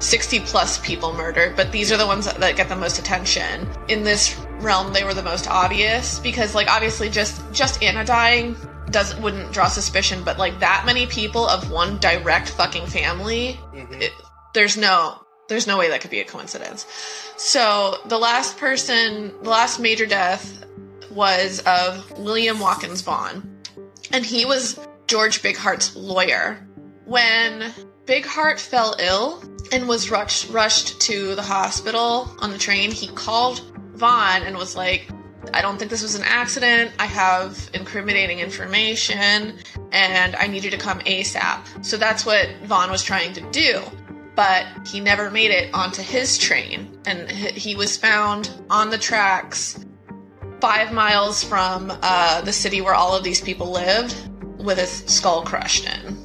60 0.00 0.40
plus 0.40 0.78
people 0.78 1.12
murdered, 1.12 1.56
but 1.56 1.72
these 1.72 1.90
are 1.92 1.96
the 1.96 2.06
ones 2.06 2.26
that, 2.26 2.56
get 2.56 2.68
the 2.68 2.76
most 2.76 2.98
attention. 2.98 3.68
In 3.88 4.04
this 4.04 4.38
realm, 4.60 4.92
they 4.92 5.04
were 5.04 5.14
the 5.14 5.22
most 5.22 5.48
obvious 5.48 6.18
because, 6.20 6.54
like, 6.54 6.68
obviously, 6.68 7.08
just 7.08 7.40
just 7.52 7.82
Anna 7.82 8.04
dying 8.04 8.56
doesn't 8.90 9.20
wouldn't 9.22 9.52
draw 9.52 9.68
suspicion, 9.68 10.22
but 10.24 10.38
like 10.38 10.58
that 10.60 10.84
many 10.86 11.06
people 11.06 11.46
of 11.46 11.70
one 11.70 11.98
direct 11.98 12.50
fucking 12.50 12.86
family, 12.86 13.58
mm-hmm. 13.72 14.00
it, 14.00 14.12
there's 14.54 14.76
no 14.76 15.20
there's 15.48 15.66
no 15.66 15.78
way 15.78 15.88
that 15.88 16.00
could 16.00 16.10
be 16.10 16.20
a 16.20 16.24
coincidence. 16.24 16.86
So 17.36 17.96
the 18.06 18.18
last 18.18 18.58
person, 18.58 19.32
the 19.42 19.50
last 19.50 19.78
major 19.80 20.06
death 20.06 20.64
was 21.10 21.60
of 21.60 22.18
William 22.18 22.60
Watkins 22.60 23.00
Vaughan, 23.00 23.47
and 24.12 24.24
he 24.24 24.44
was 24.44 24.78
George 25.06 25.42
Bigheart's 25.42 25.96
lawyer. 25.96 26.66
When 27.04 27.72
Bigheart 28.06 28.58
fell 28.58 28.94
ill 28.98 29.42
and 29.72 29.88
was 29.88 30.10
rushed 30.10 30.50
rushed 30.50 31.00
to 31.02 31.34
the 31.34 31.42
hospital 31.42 32.30
on 32.40 32.50
the 32.50 32.58
train, 32.58 32.90
he 32.90 33.08
called 33.08 33.62
Vaughan 33.94 34.42
and 34.42 34.56
was 34.56 34.76
like, 34.76 35.08
I 35.52 35.62
don't 35.62 35.78
think 35.78 35.90
this 35.90 36.02
was 36.02 36.14
an 36.14 36.24
accident. 36.24 36.92
I 36.98 37.06
have 37.06 37.70
incriminating 37.74 38.40
information 38.40 39.58
and 39.92 40.36
I 40.36 40.46
need 40.46 40.64
you 40.64 40.70
to 40.70 40.76
come 40.76 41.00
ASAP. 41.00 41.84
So 41.84 41.96
that's 41.96 42.26
what 42.26 42.48
Vaughan 42.64 42.90
was 42.90 43.02
trying 43.02 43.32
to 43.34 43.50
do. 43.50 43.82
But 44.34 44.66
he 44.86 45.00
never 45.00 45.30
made 45.30 45.50
it 45.50 45.74
onto 45.74 46.02
his 46.02 46.38
train. 46.38 46.96
And 47.06 47.30
he 47.30 47.74
was 47.74 47.96
found 47.96 48.50
on 48.70 48.90
the 48.90 48.98
tracks 48.98 49.84
five 50.60 50.92
miles 50.92 51.42
from 51.42 51.92
uh, 52.02 52.40
the 52.42 52.52
city 52.52 52.80
where 52.80 52.94
all 52.94 53.14
of 53.16 53.24
these 53.24 53.40
people 53.40 53.70
lived 53.70 54.16
with 54.58 54.78
his 54.78 55.04
skull 55.06 55.42
crushed 55.42 55.86
in. 55.86 56.16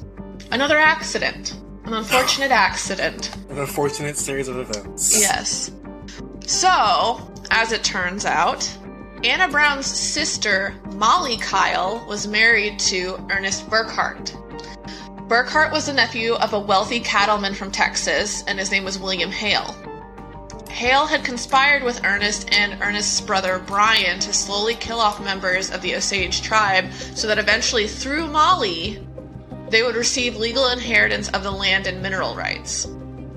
Another 0.50 0.78
accident. 0.78 1.56
An 1.84 1.94
unfortunate 1.94 2.50
accident. 2.50 3.34
An 3.48 3.58
unfortunate 3.58 4.16
series 4.16 4.48
of 4.48 4.58
events. 4.58 5.20
Yes. 5.20 5.70
So, 6.46 7.32
as 7.50 7.72
it 7.72 7.84
turns 7.84 8.24
out, 8.24 8.68
Anna 9.22 9.48
Brown's 9.48 9.86
sister, 9.86 10.74
Molly 10.92 11.38
Kyle, 11.38 12.04
was 12.06 12.26
married 12.26 12.78
to 12.80 13.16
Ernest 13.30 13.68
Burkhart. 13.70 14.32
Burkhart 15.28 15.72
was 15.72 15.86
the 15.86 15.92
nephew 15.94 16.34
of 16.34 16.52
a 16.52 16.60
wealthy 16.60 17.00
cattleman 17.00 17.54
from 17.54 17.70
Texas, 17.70 18.44
and 18.46 18.58
his 18.58 18.70
name 18.70 18.84
was 18.84 18.98
William 18.98 19.30
Hale. 19.30 19.74
Hale 20.74 21.06
had 21.06 21.22
conspired 21.22 21.84
with 21.84 22.04
Ernest 22.04 22.48
and 22.52 22.82
Ernest's 22.82 23.20
brother 23.20 23.60
Bryan 23.60 24.18
to 24.18 24.32
slowly 24.32 24.74
kill 24.74 24.98
off 24.98 25.22
members 25.22 25.70
of 25.70 25.82
the 25.82 25.94
Osage 25.94 26.42
tribe 26.42 26.92
so 27.14 27.28
that 27.28 27.38
eventually, 27.38 27.86
through 27.86 28.26
Molly, 28.26 29.06
they 29.70 29.84
would 29.84 29.94
receive 29.94 30.36
legal 30.36 30.66
inheritance 30.66 31.28
of 31.28 31.44
the 31.44 31.50
land 31.52 31.86
and 31.86 32.02
mineral 32.02 32.34
rights. 32.34 32.88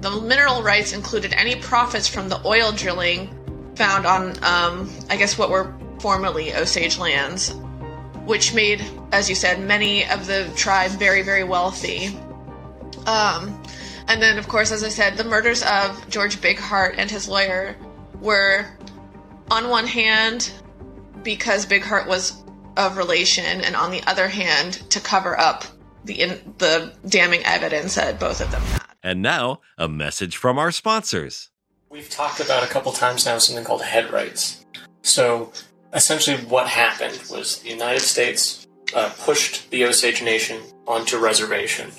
The 0.01 0.19
mineral 0.19 0.63
rights 0.63 0.93
included 0.93 1.31
any 1.33 1.55
profits 1.55 2.07
from 2.07 2.27
the 2.27 2.41
oil 2.43 2.71
drilling 2.71 3.29
found 3.75 4.07
on, 4.07 4.43
um, 4.43 4.89
I 5.07 5.15
guess, 5.15 5.37
what 5.37 5.51
were 5.51 5.75
formerly 5.99 6.55
Osage 6.55 6.97
lands, 6.97 7.53
which 8.25 8.55
made, 8.55 8.83
as 9.11 9.29
you 9.29 9.35
said, 9.35 9.59
many 9.59 10.09
of 10.09 10.25
the 10.25 10.51
tribe 10.55 10.89
very, 10.89 11.21
very 11.21 11.43
wealthy. 11.43 12.17
Um, 13.05 13.61
and 14.07 14.21
then, 14.21 14.37
of 14.37 14.47
course, 14.47 14.71
as 14.71 14.83
I 14.83 14.89
said, 14.89 15.17
the 15.17 15.23
murders 15.23 15.63
of 15.63 16.09
George 16.09 16.37
Bigheart 16.37 16.95
and 16.97 17.11
his 17.11 17.27
lawyer 17.27 17.75
were, 18.21 18.65
on 19.51 19.69
one 19.69 19.85
hand, 19.85 20.51
because 21.23 21.65
Bigheart 21.65 22.07
was 22.07 22.43
of 22.77 22.95
relation, 22.95 23.61
and 23.61 23.75
on 23.75 23.91
the 23.91 24.01
other 24.07 24.27
hand, 24.27 24.73
to 24.91 24.99
cover 24.99 25.37
up 25.39 25.65
the 26.05 26.21
in, 26.21 26.53
the 26.59 26.93
damning 27.07 27.41
evidence 27.43 27.95
that 27.95 28.19
both 28.19 28.39
of 28.39 28.49
them 28.51 28.61
had. 28.61 28.83
And 29.03 29.21
now, 29.21 29.61
a 29.77 29.87
message 29.87 30.37
from 30.37 30.57
our 30.57 30.71
sponsors. 30.71 31.49
We've 31.89 32.09
talked 32.09 32.39
about 32.39 32.63
a 32.63 32.67
couple 32.67 32.91
times 32.91 33.25
now 33.25 33.37
something 33.37 33.65
called 33.65 33.81
head 33.81 34.11
rights. 34.11 34.65
So, 35.01 35.51
essentially, 35.93 36.37
what 36.45 36.67
happened 36.67 37.21
was 37.29 37.59
the 37.59 37.69
United 37.69 38.01
States 38.01 38.67
uh, 38.93 39.11
pushed 39.19 39.69
the 39.71 39.85
Osage 39.85 40.21
Nation 40.21 40.61
onto 40.85 41.17
reservation. 41.17 41.91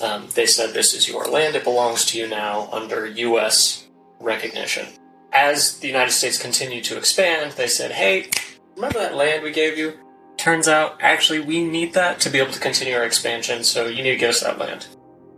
Um, 0.00 0.28
they 0.34 0.46
said, 0.46 0.72
This 0.72 0.94
is 0.94 1.08
your 1.08 1.24
land, 1.26 1.56
it 1.56 1.64
belongs 1.64 2.04
to 2.06 2.18
you 2.18 2.26
now 2.26 2.68
under 2.72 3.06
U.S. 3.06 3.88
recognition. 4.18 4.86
As 5.32 5.78
the 5.78 5.86
United 5.88 6.12
States 6.12 6.38
continued 6.38 6.84
to 6.84 6.96
expand, 6.96 7.52
they 7.52 7.66
said, 7.66 7.92
Hey, 7.92 8.30
remember 8.74 8.98
that 8.98 9.14
land 9.14 9.42
we 9.42 9.52
gave 9.52 9.78
you? 9.78 9.94
Turns 10.36 10.68
out, 10.68 10.96
actually, 11.00 11.40
we 11.40 11.64
need 11.64 11.92
that 11.94 12.18
to 12.20 12.30
be 12.30 12.38
able 12.38 12.52
to 12.52 12.60
continue 12.60 12.94
our 12.94 13.04
expansion, 13.04 13.62
so 13.62 13.86
you 13.86 14.02
need 14.02 14.12
to 14.12 14.16
give 14.16 14.30
us 14.30 14.40
that 14.40 14.58
land. 14.58 14.86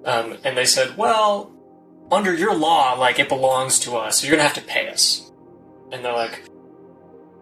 Um, 0.05 0.39
and 0.45 0.57
they 0.57 0.65
said, 0.65 0.97
Well, 0.97 1.53
under 2.13 2.35
your 2.35 2.55
law, 2.55 2.93
like 2.93 3.19
it 3.19 3.29
belongs 3.29 3.81
to 3.81 3.97
us, 3.97 4.21
so 4.21 4.27
you're 4.27 4.37
gonna 4.37 4.47
have 4.47 4.57
to 4.57 4.63
pay 4.63 4.89
us. 4.89 5.33
And 5.91 6.05
they're 6.05 6.13
like, 6.13 6.45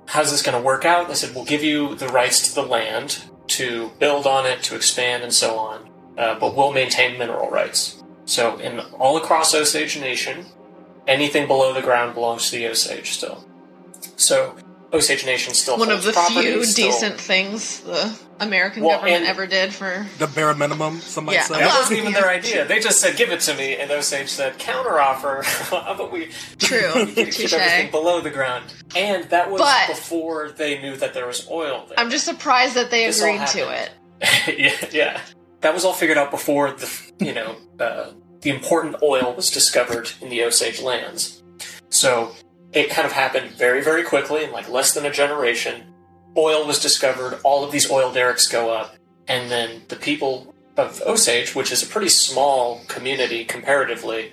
how's 0.07 0.31
this 0.31 0.43
gonna 0.43 0.61
work 0.61 0.85
out? 0.85 1.09
They 1.09 1.15
said, 1.15 1.35
we'll 1.35 1.45
give 1.45 1.62
you 1.62 1.97
the 1.97 2.09
rights 2.09 2.49
to 2.49 2.55
the 2.55 2.62
land 2.67 3.23
to 3.49 3.91
build 3.99 4.27
on 4.27 4.47
it, 4.47 4.62
to 4.65 4.77
expand, 4.77 5.23
and 5.25 5.33
so 5.33 5.57
on, 5.59 5.89
uh, 6.21 6.39
but 6.39 6.55
we'll 6.55 6.73
maintain 6.73 7.19
mineral 7.19 7.50
rights. 7.50 8.03
So, 8.27 8.59
in 8.59 8.79
all 8.79 9.17
across 9.17 9.55
Osage 9.55 9.99
Nation, 9.99 10.47
anything 11.09 11.47
below 11.49 11.73
the 11.75 11.83
ground 11.83 12.15
belongs 12.15 12.50
to 12.50 12.57
the 12.57 12.67
Osage 12.69 13.11
still. 13.11 13.45
So, 14.17 14.55
Osage 14.93 15.25
Nation 15.25 15.55
still 15.55 15.79
One 15.79 15.91
of 15.91 16.03
the 16.05 16.12
property, 16.12 16.43
few 16.43 16.65
still- 16.65 16.87
decent 16.91 17.21
things 17.21 17.81
the 17.81 18.17
American 18.41 18.83
Well, 18.83 18.99
government 18.99 19.27
ever 19.27 19.47
did 19.47 19.73
for. 19.75 20.07
The 20.19 20.27
bare 20.27 20.55
minimum, 20.55 21.00
some 21.00 21.27
might 21.27 21.35
Yeah. 21.35 21.43
say. 21.45 21.55
That 21.59 21.67
Well, 21.67 21.79
wasn't 21.81 21.99
even 22.00 22.12
their 22.12 22.29
idea. 22.29 22.65
They 22.65 22.81
just 22.81 23.00
said, 23.00 23.17
"Give 23.17 23.31
it 23.31 23.41
to 23.43 23.55
me," 23.55 23.77
and 23.77 23.91
Osage 23.91 24.29
said, 24.29 24.59
"Counteroffer." 24.59 25.45
How 25.71 25.93
about 25.95 26.11
we 26.12 26.31
True, 26.59 27.07
keep 27.15 27.33
touche. 27.33 27.53
everything 27.53 27.91
below 27.91 28.21
the 28.21 28.31
ground? 28.31 28.65
And 28.97 29.25
that 29.31 29.50
was 29.50 29.61
But- 29.61 29.89
before 29.89 30.50
they 30.57 30.79
knew 30.81 30.97
that 30.97 31.15
there 31.15 31.27
was 31.27 31.47
oil 31.50 31.85
there. 31.89 31.99
I'm 31.99 32.11
just 32.11 32.25
surprised 32.25 32.75
that 32.75 32.91
they 32.91 33.07
This 33.07 33.21
agreed 33.21 33.47
to 33.49 33.71
it. 33.71 33.91
yeah, 34.59 34.73
yeah. 34.93 35.21
That 35.61 35.75
was 35.75 35.85
all 35.85 35.93
figured 35.93 36.19
out 36.19 36.31
before 36.31 36.73
the 36.73 36.90
you 37.19 37.35
know 37.35 37.57
uh, 37.79 38.12
the 38.40 38.50
important 38.50 38.97
oil 39.02 39.35
was 39.35 39.50
discovered 39.50 40.11
in 40.21 40.29
the 40.29 40.43
Osage 40.43 40.81
lands. 40.81 41.43
So 41.90 42.33
it 42.73 42.90
kind 42.90 43.07
of 43.07 43.12
happened 43.12 43.52
very 43.52 43.83
very 43.83 44.02
quickly 44.02 44.45
in 44.45 44.52
like 44.52 44.69
less 44.69 44.95
than 44.95 45.07
a 45.07 45.11
generation. 45.11 45.95
Oil 46.37 46.67
was 46.67 46.79
discovered. 46.79 47.40
All 47.43 47.64
of 47.64 47.73
these 47.73 47.90
oil 47.90 48.12
derricks 48.12 48.47
go 48.47 48.73
up, 48.73 48.97
and 49.26 49.50
then 49.50 49.83
the 49.88 49.97
people 49.97 50.55
of 50.76 51.02
Osage, 51.02 51.55
which 51.55 51.73
is 51.73 51.83
a 51.83 51.87
pretty 51.87 52.09
small 52.09 52.83
community 52.87 53.45
comparatively, 53.45 54.33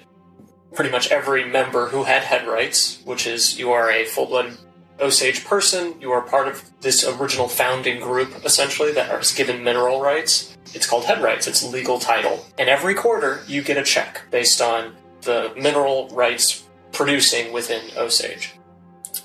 pretty 0.74 0.92
much 0.92 1.10
every 1.10 1.44
member 1.44 1.88
who 1.88 2.04
had 2.04 2.24
head 2.24 2.48
rights, 2.48 3.02
which 3.04 3.26
is 3.26 3.58
you 3.58 3.72
are 3.72 3.90
a 3.90 4.06
full 4.06 4.28
blood 4.28 4.58
Osage 5.00 5.46
person, 5.46 6.00
you 6.02 6.12
are 6.12 6.22
part 6.22 6.48
of 6.48 6.64
this 6.82 7.08
original 7.08 7.48
founding 7.48 8.00
group, 8.00 8.46
essentially, 8.46 8.92
that 8.94 9.22
is 9.22 9.32
given 9.32 9.64
mineral 9.64 10.02
rights. 10.02 10.58
It's 10.74 10.88
called 10.88 11.06
head 11.06 11.22
rights, 11.22 11.48
it's 11.48 11.64
legal 11.64 12.00
title. 12.00 12.46
And 12.58 12.70
every 12.70 12.96
quarter, 12.96 13.44
you 13.48 13.62
get 13.62 13.78
a 13.78 13.84
check 13.84 14.22
based 14.32 14.62
on 14.62 14.96
the 15.22 15.54
mineral 15.56 16.10
rights 16.10 16.68
producing 16.92 17.54
within 17.54 17.82
Osage. 17.98 18.54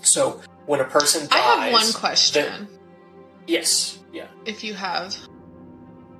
So, 0.02 0.41
when 0.67 0.81
a 0.81 0.85
person 0.85 1.23
dies. 1.23 1.33
I 1.33 1.64
have 1.64 1.73
one 1.73 1.93
question. 1.93 2.69
yes, 3.47 3.99
yeah. 4.12 4.26
if 4.45 4.62
you 4.62 4.75
have. 4.75 5.17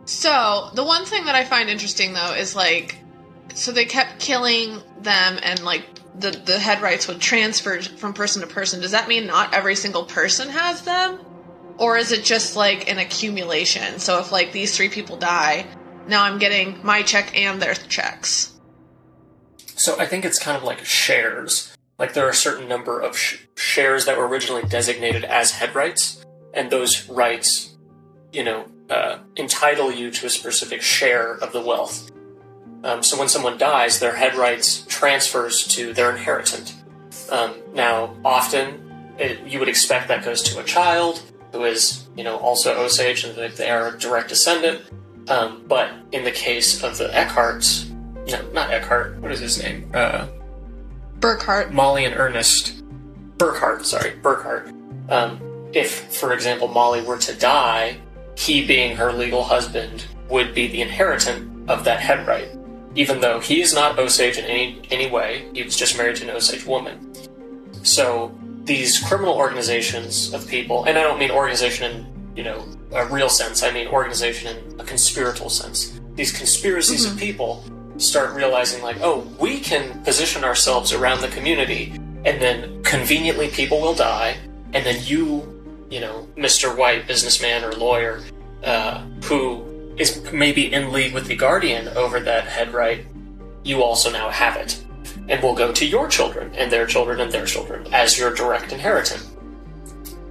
So, 0.05 0.71
the 0.75 0.85
one 0.85 1.05
thing 1.05 1.27
that 1.27 1.35
I 1.35 1.45
find 1.45 1.69
interesting 1.69 2.13
though 2.13 2.35
is 2.35 2.57
like 2.57 2.97
so 3.55 3.73
they 3.73 3.85
kept 3.85 4.19
killing 4.19 4.81
them 5.01 5.39
and 5.43 5.63
like 5.65 5.85
the 6.19 6.31
the 6.31 6.59
head 6.59 6.83
rights 6.83 7.09
would 7.09 7.21
transfer 7.21 7.81
from 7.81 8.13
person 8.15 8.43
to 8.43 8.49
person. 8.49 8.81
Does 8.81 8.93
that 8.93 9.09
mean 9.09 9.27
not 9.27 9.55
every 9.55 9.77
single 9.77 10.05
person 10.05 10.49
has 10.49 10.83
them? 10.83 11.19
or 11.83 11.97
is 11.97 12.13
it 12.13 12.25
just 12.25 12.55
like 12.55 12.89
an 12.89 12.99
accumulation? 12.99 13.99
So 13.99 14.21
if 14.21 14.31
like 14.31 14.53
these 14.53 14.77
three 14.77 14.89
people 14.89 15.17
die, 15.17 15.67
now 16.07 16.23
I'm 16.23 16.39
getting 16.39 16.79
my 16.85 17.03
check 17.03 17.37
and 17.37 17.61
their 17.61 17.75
checks. 17.75 18.53
So 19.75 19.99
I 19.99 20.07
think 20.07 20.25
it's 20.25 20.39
kind 20.39 20.57
of 20.57 20.63
like 20.63 20.85
shares. 20.85 21.75
Like 21.99 22.15
there 22.15 22.25
are 22.25 22.31
a 22.31 22.35
certain 22.35 22.69
number 22.69 23.01
of 23.01 23.19
sh- 23.19 23.47
shares 23.57 24.07
that 24.07 24.17
were 24.17 24.29
originally 24.29 24.63
designated 24.63 25.25
as 25.25 25.51
head 25.51 25.75
rights, 25.75 26.25
and 26.55 26.71
those 26.71 27.09
rights, 27.09 27.77
you 28.33 28.45
know, 28.45 28.67
uh, 28.89 29.19
entitle 29.37 29.91
you 29.91 30.13
to 30.13 30.27
a 30.27 30.31
specific 30.31 30.83
share 30.83 31.35
of 31.35 31.53
the 31.53 31.61
wealth. 31.61 32.12
Um, 32.85 33.03
so 33.03 33.19
when 33.19 33.29
someone 33.29 33.59
dies, 33.59 34.01
their 34.01 34.15
head 34.15 34.35
rights 34.35 34.85
transfers 34.89 35.67
to 35.69 35.93
their 35.93 36.11
inheritant. 36.11 36.75
Um, 37.31 37.55
now, 37.75 38.17
often 38.25 39.15
it, 39.19 39.47
you 39.47 39.59
would 39.59 39.69
expect 39.69 40.09
that 40.09 40.25
goes 40.25 40.43
to 40.43 40.61
a 40.61 40.65
child 40.65 41.23
who 41.53 41.65
is, 41.65 42.09
you 42.17 42.25
know, 42.25 42.37
also 42.39 42.75
Osage 42.75 43.25
and 43.25 43.37
they 43.55 43.71
are 43.71 43.95
a 43.95 43.99
direct 43.99 44.29
descendant. 44.29 44.83
Um, 45.29 45.65
but 45.69 45.91
in 46.11 46.25
the 46.25 46.33
case 46.33 46.83
of 46.83 46.99
the 46.99 47.09
Eckharts, 47.09 47.89
no, 48.29 48.43
not 48.53 48.71
Eckhart. 48.71 49.19
What 49.21 49.31
is 49.31 49.41
his 49.41 49.62
name? 49.62 49.91
Uh, 49.95 50.29
Burkhart. 51.21 51.71
Molly 51.71 52.05
and 52.05 52.15
Ernest 52.17 52.83
Burkhart. 53.37 53.85
Sorry, 53.85 54.12
Burkhart. 54.12 54.69
Um, 55.11 55.41
if, 55.73 56.15
for 56.15 56.33
example, 56.33 56.69
Molly 56.69 57.03
were 57.03 57.19
to 57.19 57.35
die, 57.35 57.99
he, 58.37 58.67
being 58.67 58.97
her 58.97 59.12
legal 59.12 59.45
husband, 59.45 60.07
would 60.29 60.55
be 60.55 60.67
the 60.67 60.83
inheritant 60.83 61.71
of 61.71 61.85
that 61.85 62.01
head 62.01 62.27
right, 62.27 62.49
even 62.95 63.21
though 63.21 63.41
he 63.41 63.61
is 63.61 63.75
not 63.75 63.99
Osage 63.99 64.39
in 64.39 64.45
any 64.45 64.83
any 64.91 65.11
way. 65.11 65.49
He 65.55 65.63
was 65.63 65.77
just 65.77 65.97
married 65.97 66.17
to 66.17 66.25
an 66.25 66.31
Osage 66.31 66.67
woman. 66.67 67.15
So 67.83 68.35
these 68.65 69.01
criminal 69.01 69.35
organizations 69.35 70.33
of 70.33 70.47
people, 70.47 70.85
and 70.85 70.99
I 70.99 71.03
don't 71.03 71.19
mean 71.19 71.31
organization 71.31 71.91
in 71.91 72.37
you 72.37 72.45
know 72.45 72.65
a 72.93 73.07
real 73.07 73.29
sense. 73.29 73.63
I 73.63 73.71
mean 73.71 73.89
organization 73.89 74.57
in 74.57 74.81
a 74.81 74.85
conspiratorial 74.85 75.51
sense. 75.51 75.99
These 76.15 76.37
conspiracies 76.37 77.11
of 77.11 77.19
people 77.19 77.65
start 77.97 78.35
realizing 78.35 78.83
like, 78.83 78.99
oh, 79.01 79.21
we 79.39 79.61
can 79.61 80.03
position 80.03 80.45
ourselves 80.45 80.93
around 80.93 81.21
the 81.21 81.29
community, 81.29 81.93
and 82.25 82.41
then 82.41 82.83
conveniently 82.83 83.49
people 83.49 83.81
will 83.81 83.95
die, 83.95 84.37
and 84.75 84.85
then 84.85 85.03
you, 85.05 85.63
you 85.91 86.01
know, 86.01 86.29
Mr. 86.37 86.77
White, 86.77 87.07
businessman 87.07 87.65
or 87.65 87.73
lawyer, 87.73 88.23
uh, 88.65 89.03
who 89.25 89.65
is 89.97 90.23
maybe 90.33 90.73
in 90.73 90.93
league 90.93 91.15
with 91.15 91.27
the 91.27 91.37
guardian 91.37 91.89
over 91.89 92.21
that 92.21 92.45
head 92.45 92.73
right, 92.73 93.05
you 93.65 93.83
also 93.83 94.11
now 94.11 94.29
have 94.31 94.57
it, 94.57 94.83
and 95.29 95.43
will 95.43 95.55
go 95.55 95.73
to 95.73 95.87
your 95.87 96.09
children 96.09 96.53
and 96.55 96.71
their 96.71 96.87
children 96.87 97.21
and 97.21 97.31
their 97.31 97.47
children 97.47 97.87
as 97.93 98.19
your 98.19 98.35
direct 98.35 98.73
inheritant. 98.73 99.29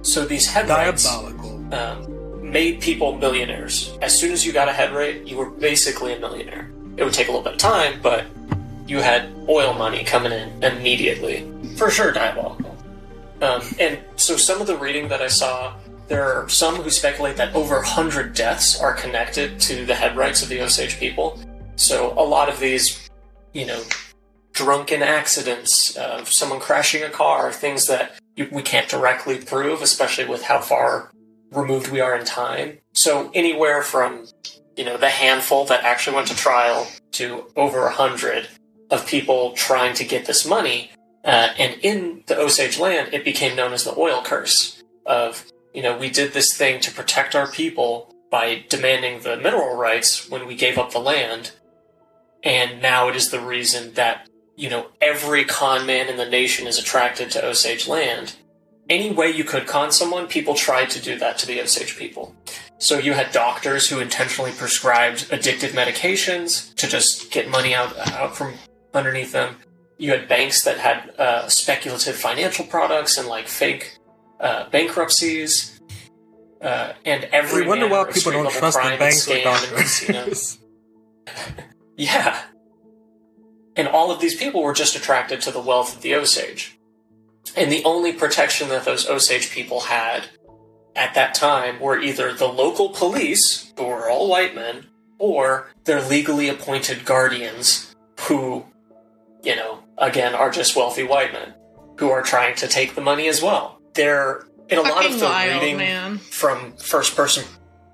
So 0.02 0.24
these 0.24 0.46
head 0.46 0.68
rights 0.68 1.04
Diabolical. 1.04 1.74
um, 1.74 2.50
made 2.50 2.80
people 2.80 3.16
millionaires. 3.16 3.96
As 4.02 4.18
soon 4.18 4.32
as 4.32 4.44
you 4.44 4.52
got 4.52 4.68
a 4.68 4.72
head 4.72 4.92
rate, 4.92 5.26
you 5.26 5.36
were 5.36 5.48
basically 5.48 6.12
a 6.12 6.18
millionaire. 6.18 6.70
It 6.96 7.04
would 7.04 7.14
take 7.14 7.28
a 7.28 7.30
little 7.30 7.44
bit 7.44 7.54
of 7.54 7.58
time, 7.58 8.00
but 8.02 8.26
you 8.86 8.98
had 8.98 9.32
oil 9.48 9.72
money 9.72 10.04
coming 10.04 10.32
in 10.32 10.62
immediately. 10.62 11.50
For 11.76 11.88
sure, 11.88 12.12
diabolical. 12.12 12.76
Um, 13.40 13.62
and 13.80 13.98
so 14.16 14.36
some 14.36 14.60
of 14.60 14.66
the 14.66 14.76
reading 14.76 15.08
that 15.08 15.22
I 15.22 15.28
saw, 15.28 15.74
there 16.08 16.24
are 16.24 16.48
some 16.48 16.76
who 16.76 16.90
speculate 16.90 17.36
that 17.36 17.54
over 17.54 17.76
100 17.76 18.34
deaths 18.34 18.80
are 18.80 18.94
connected 18.94 19.60
to 19.60 19.86
the 19.86 19.94
head 19.94 20.16
rights 20.16 20.42
of 20.42 20.48
the 20.48 20.60
Osage 20.60 20.98
people. 20.98 21.38
So 21.76 22.12
a 22.16 22.22
lot 22.22 22.48
of 22.48 22.60
these, 22.60 23.08
you 23.52 23.66
know, 23.66 23.82
drunken 24.52 25.02
accidents, 25.02 25.96
uh, 25.96 26.24
someone 26.24 26.60
crashing 26.60 27.02
a 27.02 27.10
car, 27.10 27.52
things 27.52 27.86
that 27.86 28.18
we 28.36 28.62
can't 28.62 28.88
directly 28.88 29.38
prove, 29.38 29.82
especially 29.82 30.26
with 30.26 30.42
how 30.42 30.60
far 30.60 31.10
removed 31.50 31.88
we 31.88 32.00
are 32.00 32.16
in 32.16 32.24
time. 32.24 32.78
So 32.92 33.30
anywhere 33.34 33.82
from, 33.82 34.26
you 34.76 34.84
know, 34.84 34.96
the 34.96 35.10
handful 35.10 35.64
that 35.66 35.84
actually 35.84 36.16
went 36.16 36.28
to 36.28 36.36
trial 36.36 36.86
to 37.12 37.46
over 37.56 37.88
hundred 37.88 38.48
of 38.90 39.06
people 39.06 39.52
trying 39.52 39.94
to 39.94 40.04
get 40.04 40.26
this 40.26 40.46
money. 40.46 40.90
Uh, 41.24 41.48
and 41.58 41.78
in 41.82 42.22
the 42.26 42.38
Osage 42.38 42.78
land, 42.78 43.12
it 43.12 43.24
became 43.24 43.56
known 43.56 43.72
as 43.72 43.84
the 43.84 43.94
oil 43.96 44.22
curse 44.22 44.82
of, 45.06 45.46
you 45.74 45.82
know, 45.82 45.96
we 45.96 46.10
did 46.10 46.32
this 46.32 46.56
thing 46.56 46.80
to 46.80 46.92
protect 46.92 47.34
our 47.34 47.50
people 47.50 48.14
by 48.30 48.64
demanding 48.68 49.20
the 49.20 49.36
mineral 49.36 49.76
rights 49.76 50.28
when 50.28 50.46
we 50.46 50.54
gave 50.54 50.78
up 50.78 50.92
the 50.92 50.98
land. 50.98 51.52
And 52.42 52.82
now 52.82 53.08
it 53.08 53.16
is 53.16 53.30
the 53.30 53.40
reason 53.40 53.94
that, 53.94 54.28
you 54.56 54.68
know, 54.68 54.88
every 55.00 55.44
con 55.44 55.86
man 55.86 56.08
in 56.08 56.16
the 56.16 56.28
nation 56.28 56.66
is 56.66 56.78
attracted 56.78 57.30
to 57.30 57.44
Osage 57.44 57.86
land. 57.86 58.36
Any 58.88 59.12
way 59.12 59.30
you 59.30 59.44
could 59.44 59.66
con 59.66 59.92
someone, 59.92 60.26
people 60.26 60.54
tried 60.54 60.90
to 60.90 61.00
do 61.00 61.18
that 61.18 61.38
to 61.38 61.46
the 61.46 61.60
Osage 61.60 61.96
people. 61.96 62.34
So 62.78 62.98
you 62.98 63.12
had 63.12 63.30
doctors 63.30 63.88
who 63.88 64.00
intentionally 64.00 64.50
prescribed 64.50 65.30
addictive 65.30 65.70
medications 65.70 66.74
to 66.74 66.88
just 66.88 67.30
get 67.30 67.48
money 67.48 67.74
out, 67.74 67.96
out 68.10 68.36
from 68.36 68.54
underneath 68.92 69.32
them. 69.32 69.56
You 69.98 70.10
had 70.10 70.26
banks 70.26 70.64
that 70.64 70.78
had 70.78 71.10
uh, 71.16 71.48
speculative 71.48 72.16
financial 72.16 72.66
products 72.66 73.16
and 73.16 73.28
like 73.28 73.46
fake 73.46 73.98
uh, 74.42 74.68
bankruptcies. 74.70 75.80
Uh, 76.60 76.92
and 77.04 77.24
every 77.32 77.62
We 77.62 77.68
wonder 77.68 77.88
why 77.88 78.04
people 78.12 78.32
don't 78.32 78.50
trust 78.50 78.76
the 78.76 78.96
banks 78.98 79.26
or 79.26 79.32
scam 79.32 79.46
and 79.46 79.72
casino. 79.76 80.12
doctors. 80.12 80.58
Yeah. 81.96 82.42
And 83.76 83.88
all 83.88 84.10
of 84.10 84.20
these 84.20 84.36
people 84.36 84.62
were 84.62 84.72
just 84.72 84.96
attracted 84.96 85.40
to 85.42 85.50
the 85.50 85.60
wealth 85.60 85.96
of 85.96 86.02
the 86.02 86.14
Osage. 86.14 86.78
And 87.56 87.70
the 87.70 87.84
only 87.84 88.12
protection 88.12 88.68
that 88.68 88.84
those 88.84 89.08
Osage 89.08 89.50
people 89.50 89.80
had 89.80 90.24
at 90.94 91.14
that 91.14 91.34
time 91.34 91.80
were 91.80 91.98
either 91.98 92.32
the 92.32 92.46
local 92.48 92.90
police, 92.90 93.72
who 93.76 93.84
were 93.84 94.10
all 94.10 94.28
white 94.28 94.54
men, 94.54 94.86
or 95.18 95.70
their 95.84 96.02
legally 96.02 96.48
appointed 96.48 97.04
guardians, 97.04 97.94
who, 98.20 98.64
you 99.42 99.56
know, 99.56 99.80
again, 99.98 100.34
are 100.34 100.50
just 100.50 100.76
wealthy 100.76 101.02
white 101.02 101.32
men, 101.32 101.54
who 101.98 102.10
are 102.10 102.22
trying 102.22 102.54
to 102.56 102.68
take 102.68 102.94
the 102.94 103.00
money 103.00 103.28
as 103.28 103.42
well. 103.42 103.80
They're, 103.94 104.46
in 104.68 104.78
a 104.78 104.82
lot 104.82 105.04
of 105.04 105.18
the 105.18 105.26
wild, 105.26 105.62
reading 105.62 105.76
man. 105.76 106.18
from 106.18 106.72
first 106.76 107.14
person 107.14 107.44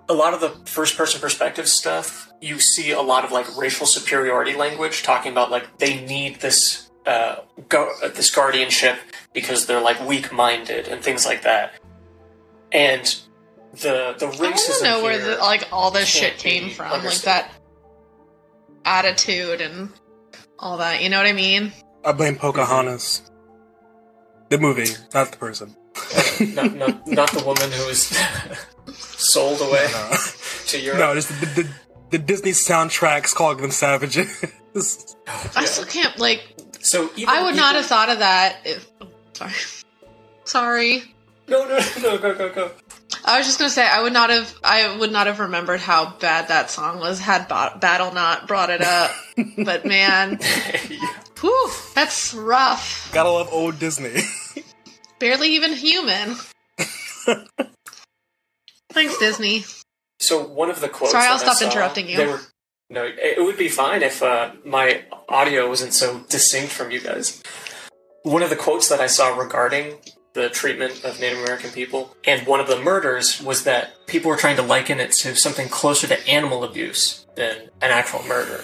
a 0.09 0.15
lot 0.15 0.33
of 0.33 0.41
the 0.41 0.51
first 0.65 0.97
person 0.97 1.21
perspective 1.21 1.69
stuff 1.69 2.33
you 2.41 2.59
see 2.59 2.93
a 2.93 3.01
lot 3.01 3.25
of 3.25 3.33
like 3.33 3.47
racial 3.57 3.85
superiority 3.87 4.55
language 4.55 5.03
talking 5.03 5.33
about 5.33 5.51
like 5.51 5.79
they 5.79 6.05
need 6.07 6.41
this 6.41 6.91
uh, 7.07 7.37
go- 7.69 7.93
uh, 8.03 8.09
this 8.09 8.35
guardianship 8.35 8.97
because 9.33 9.67
they're 9.67 9.81
like 9.81 10.01
weak 10.07 10.33
minded 10.33 10.89
and 10.89 11.03
things 11.03 11.27
like 11.27 11.43
that 11.43 11.73
and 12.73 13.21
the 13.73 14.15
the 14.19 14.27
I 14.27 14.29
want 14.29 14.41
racism 14.57 14.79
to 14.79 14.85
know 14.85 15.03
where 15.03 15.19
the, 15.19 15.37
like 15.39 15.69
all 15.73 15.91
this 15.91 16.09
shit 16.09 16.39
came 16.39 16.65
be 16.65 16.71
from, 16.71 17.05
like 17.05 17.21
that 17.23 17.53
attitude 18.85 19.61
and 19.61 19.91
all 20.59 20.79
that. 20.79 21.03
You 21.03 21.11
know 21.11 21.19
what 21.19 21.27
I 21.27 21.33
mean? 21.33 21.73
I 22.05 22.13
blame 22.13 22.37
Pocahontas. 22.37 23.31
The 24.49 24.59
movie, 24.59 24.89
not 25.13 25.31
the 25.31 25.37
person. 25.37 25.77
Not, 26.55 26.75
not, 26.75 27.07
not 27.07 27.31
the 27.33 27.43
woman 27.45 27.71
who 27.71 27.87
was 27.87 28.07
sold 28.95 29.61
away 29.61 29.87
No, 29.93 30.17
to 30.67 30.81
Europe 30.81 30.99
no 31.01 31.15
just 31.15 31.29
the, 31.41 31.47
the, 31.63 31.69
the 32.11 32.19
Disney 32.19 32.53
soundtracks 32.53 33.35
calling 33.35 33.59
them 33.59 33.71
savages. 33.71 34.45
Oh, 34.77 35.51
I 35.57 35.65
still 35.65 35.87
can't 35.87 36.17
like. 36.21 36.55
so 36.81 37.11
even, 37.17 37.29
I 37.29 37.43
would 37.43 37.57
not 37.57 37.75
have 37.75 37.87
thought 37.87 38.11
of 38.11 38.21
that. 38.21 38.59
If, 38.65 38.87
oh, 39.01 39.09
sorry, 39.33 39.53
sorry. 40.45 41.03
no 41.49 41.67
no 41.67 41.81
no 42.01 42.19
go 42.19 42.35
go 42.35 42.49
go 42.51 42.71
I 43.25 43.39
was 43.39 43.47
just 43.47 43.59
gonna 43.59 43.71
say 43.71 43.85
I 43.85 44.01
would 44.03 44.13
not 44.13 44.31
have. 44.31 44.55
I 44.63 44.97
would 44.97 45.11
not 45.11 45.27
have 45.27 45.41
remembered 45.41 45.81
how 45.81 46.11
bad 46.21 46.49
that 46.49 46.71
song 46.71 47.01
was 47.01 47.19
had 47.19 47.49
ba- 47.49 47.77
Battle 47.81 48.13
not 48.13 48.47
brought 48.47 48.71
it 48.71 48.81
up. 48.83 49.11
but 49.65 49.85
man, 49.85 50.39
whew, 51.41 51.71
that's 51.95 52.35
rough. 52.35 53.11
Gotta 53.13 53.31
love 53.31 53.49
old 53.51 53.79
Disney. 53.81 54.21
Barely 55.19 55.55
even 55.55 55.73
human. 55.73 56.37
Thanks, 58.93 59.19
Disney. 59.19 59.65
So 60.19 60.47
one 60.47 60.71
of 60.71 60.81
the 60.81 60.89
quotes. 60.89 61.13
Sorry, 61.13 61.27
I'll 61.27 61.39
stop 61.39 61.57
saw, 61.57 61.67
interrupting 61.67 62.09
you. 62.09 62.19
Were, 62.27 62.41
no, 62.91 63.05
it 63.05 63.39
it 63.39 63.45
would 63.45 63.59
be 63.59 63.69
fine 63.69 64.03
if 64.03 64.23
uh, 64.23 64.53
my 64.65 65.05
audio 65.29 65.69
wasn't 65.69 65.93
so 65.93 66.21
distinct 66.29 66.73
from 66.73 66.91
you 66.91 67.01
guys. 67.01 67.43
One 68.23 68.43
of 68.43 68.51
the 68.51 68.57
quotes 68.57 68.89
that 68.89 69.01
I 69.01 69.07
saw 69.07 69.37
regarding 69.37 69.95
the 70.35 70.49
treatment 70.49 71.05
of 71.05 71.21
Native 71.21 71.39
American 71.39 71.71
people 71.71 72.15
and 72.25 72.47
one 72.47 72.61
of 72.61 72.69
the 72.69 72.79
murders 72.81 73.43
was 73.43 73.65
that 73.65 74.07
people 74.07 74.31
were 74.31 74.37
trying 74.37 74.57
to 74.57 74.63
liken 74.63 75.01
it 75.01 75.11
to 75.11 75.35
something 75.35 75.69
closer 75.69 76.07
to 76.07 76.29
animal 76.29 76.63
abuse 76.65 77.27
than 77.35 77.71
an 77.81 77.91
actual 77.91 78.23
murder 78.25 78.63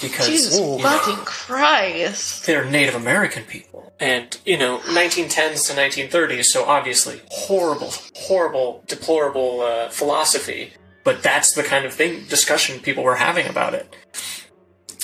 because 0.00 0.26
Jesus 0.26 0.58
you 0.58 0.64
know, 0.64 0.78
fucking 0.78 1.24
Christ. 1.24 2.46
they're 2.46 2.64
Native 2.64 2.94
American 2.94 3.44
people. 3.44 3.92
And, 4.00 4.38
you 4.46 4.56
know, 4.56 4.78
1910s 4.78 5.66
to 5.66 5.74
1930s, 5.74 6.46
so 6.46 6.64
obviously 6.64 7.20
horrible, 7.28 7.92
horrible, 8.14 8.82
deplorable 8.86 9.60
uh, 9.60 9.88
philosophy. 9.90 10.72
But 11.04 11.22
that's 11.22 11.52
the 11.52 11.62
kind 11.62 11.84
of 11.84 11.92
thing, 11.92 12.24
discussion 12.26 12.80
people 12.80 13.04
were 13.04 13.16
having 13.16 13.46
about 13.46 13.74
it. 13.74 13.94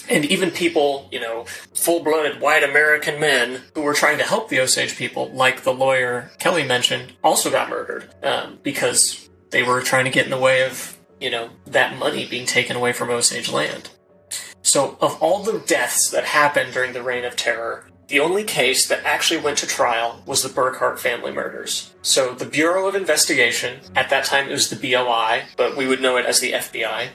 And 0.09 0.25
even 0.25 0.51
people, 0.51 1.09
you 1.11 1.21
know, 1.21 1.47
full 1.75 2.03
blooded 2.03 2.41
white 2.41 2.63
American 2.63 3.21
men 3.21 3.63
who 3.75 3.83
were 3.83 3.95
trying 3.95 4.19
to 4.19 4.25
help 4.25 4.49
the 4.49 4.61
Osage 4.61 4.97
people, 4.97 5.31
like 5.31 5.63
the 5.63 5.73
lawyer 5.73 6.31
Kelly 6.39 6.65
mentioned, 6.65 7.15
also 7.25 7.51
got 7.51 7.69
murdered 7.69 8.09
um, 8.23 8.59
because 8.63 9.29
they 9.51 9.63
were 9.63 9.81
trying 9.81 10.05
to 10.05 10.11
get 10.11 10.25
in 10.25 10.31
the 10.31 10.39
way 10.39 10.65
of, 10.65 10.97
you 11.21 11.31
know, 11.31 11.51
that 11.67 11.99
money 11.99 12.27
being 12.27 12.47
taken 12.47 12.77
away 12.77 12.93
from 12.93 13.11
Osage 13.11 13.51
land. 13.51 13.91
So, 14.67 14.99
of 15.01 15.23
all 15.23 15.45
the 15.45 15.61
deaths 15.61 16.11
that 16.11 16.25
happened 16.25 16.73
during 16.73 16.93
the 16.93 17.03
Reign 17.05 17.25
of 17.25 17.37
Terror, 17.37 17.87
the 18.09 18.19
only 18.19 18.43
case 18.43 18.89
that 18.89 19.05
actually 19.05 19.41
went 19.41 19.59
to 19.59 19.67
trial 19.67 20.21
was 20.27 20.43
the 20.43 20.49
Burkhart 20.49 20.99
family 20.99 21.31
murders. 21.31 21.95
So, 22.03 22.35
the 22.35 22.47
Bureau 22.47 22.89
of 22.89 22.97
Investigation, 22.97 23.79
at 23.95 24.11
that 24.11 24.25
time 24.25 24.49
it 24.49 24.53
was 24.53 24.69
the 24.69 24.75
BOI, 24.75 25.45
but 25.57 25.77
we 25.77 25.87
would 25.87 26.03
know 26.03 26.17
it 26.17 26.27
as 26.27 26.41
the 26.41 26.51
FBI, 26.51 27.11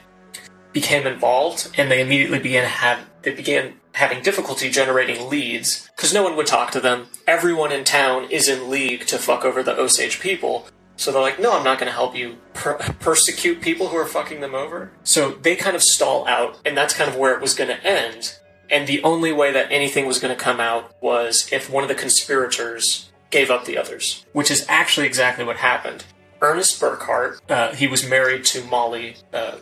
became 0.72 1.06
involved, 1.06 1.68
and 1.76 1.90
they 1.90 2.00
immediately 2.00 2.38
began 2.38 2.64
have 2.64 3.00
they 3.20 3.34
began 3.34 3.74
having 3.92 4.22
difficulty 4.22 4.70
generating 4.70 5.28
leads 5.28 5.90
because 5.94 6.14
no 6.14 6.22
one 6.22 6.36
would 6.36 6.46
talk 6.46 6.70
to 6.70 6.80
them. 6.80 7.08
Everyone 7.26 7.70
in 7.70 7.84
town 7.84 8.30
is 8.30 8.48
in 8.48 8.70
league 8.70 9.04
to 9.08 9.18
fuck 9.18 9.44
over 9.44 9.62
the 9.62 9.78
Osage 9.78 10.20
people. 10.20 10.66
So 11.02 11.10
they're 11.10 11.20
like, 11.20 11.40
no, 11.40 11.52
I'm 11.52 11.64
not 11.64 11.80
going 11.80 11.88
to 11.88 11.92
help 11.92 12.14
you 12.14 12.36
per- 12.54 12.78
persecute 13.00 13.60
people 13.60 13.88
who 13.88 13.96
are 13.96 14.06
fucking 14.06 14.40
them 14.40 14.54
over. 14.54 14.92
So 15.02 15.32
they 15.32 15.56
kind 15.56 15.74
of 15.74 15.82
stall 15.82 16.28
out, 16.28 16.60
and 16.64 16.76
that's 16.76 16.94
kind 16.94 17.10
of 17.10 17.16
where 17.16 17.34
it 17.34 17.40
was 17.40 17.54
going 17.54 17.70
to 17.70 17.84
end. 17.84 18.38
And 18.70 18.86
the 18.86 19.02
only 19.02 19.32
way 19.32 19.52
that 19.52 19.72
anything 19.72 20.06
was 20.06 20.20
going 20.20 20.32
to 20.32 20.40
come 20.40 20.60
out 20.60 20.94
was 21.02 21.48
if 21.50 21.68
one 21.68 21.82
of 21.82 21.88
the 21.88 21.96
conspirators 21.96 23.10
gave 23.30 23.50
up 23.50 23.64
the 23.64 23.76
others, 23.76 24.24
which 24.32 24.48
is 24.48 24.64
actually 24.68 25.06
exactly 25.08 25.44
what 25.44 25.56
happened. 25.56 26.04
Ernest 26.40 26.80
Burkhart, 26.80 27.40
uh, 27.50 27.74
he 27.74 27.88
was 27.88 28.08
married 28.08 28.44
to 28.44 28.64
Molly. 28.66 29.16
Uh, 29.32 29.56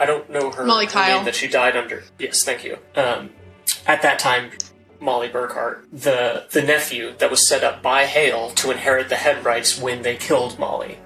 I 0.00 0.06
don't 0.06 0.30
know 0.30 0.50
her, 0.50 0.64
Molly 0.64 0.86
her 0.86 0.92
Kyle. 0.92 1.16
name 1.16 1.24
that 1.26 1.34
she 1.34 1.46
died 1.46 1.76
under. 1.76 2.04
Yes, 2.18 2.42
thank 2.42 2.64
you. 2.64 2.78
Um, 2.94 3.30
at 3.86 4.00
that 4.00 4.18
time, 4.18 4.52
Molly 5.00 5.28
Burkhart, 5.28 5.82
the 5.92 6.46
the 6.52 6.62
nephew 6.62 7.14
that 7.18 7.30
was 7.30 7.48
set 7.48 7.64
up 7.64 7.82
by 7.82 8.04
Hale 8.04 8.50
to 8.50 8.70
inherit 8.70 9.08
the 9.08 9.16
head 9.16 9.44
rights 9.44 9.80
when 9.80 10.02
they 10.02 10.16
killed 10.16 10.58
Molly. 10.58 10.98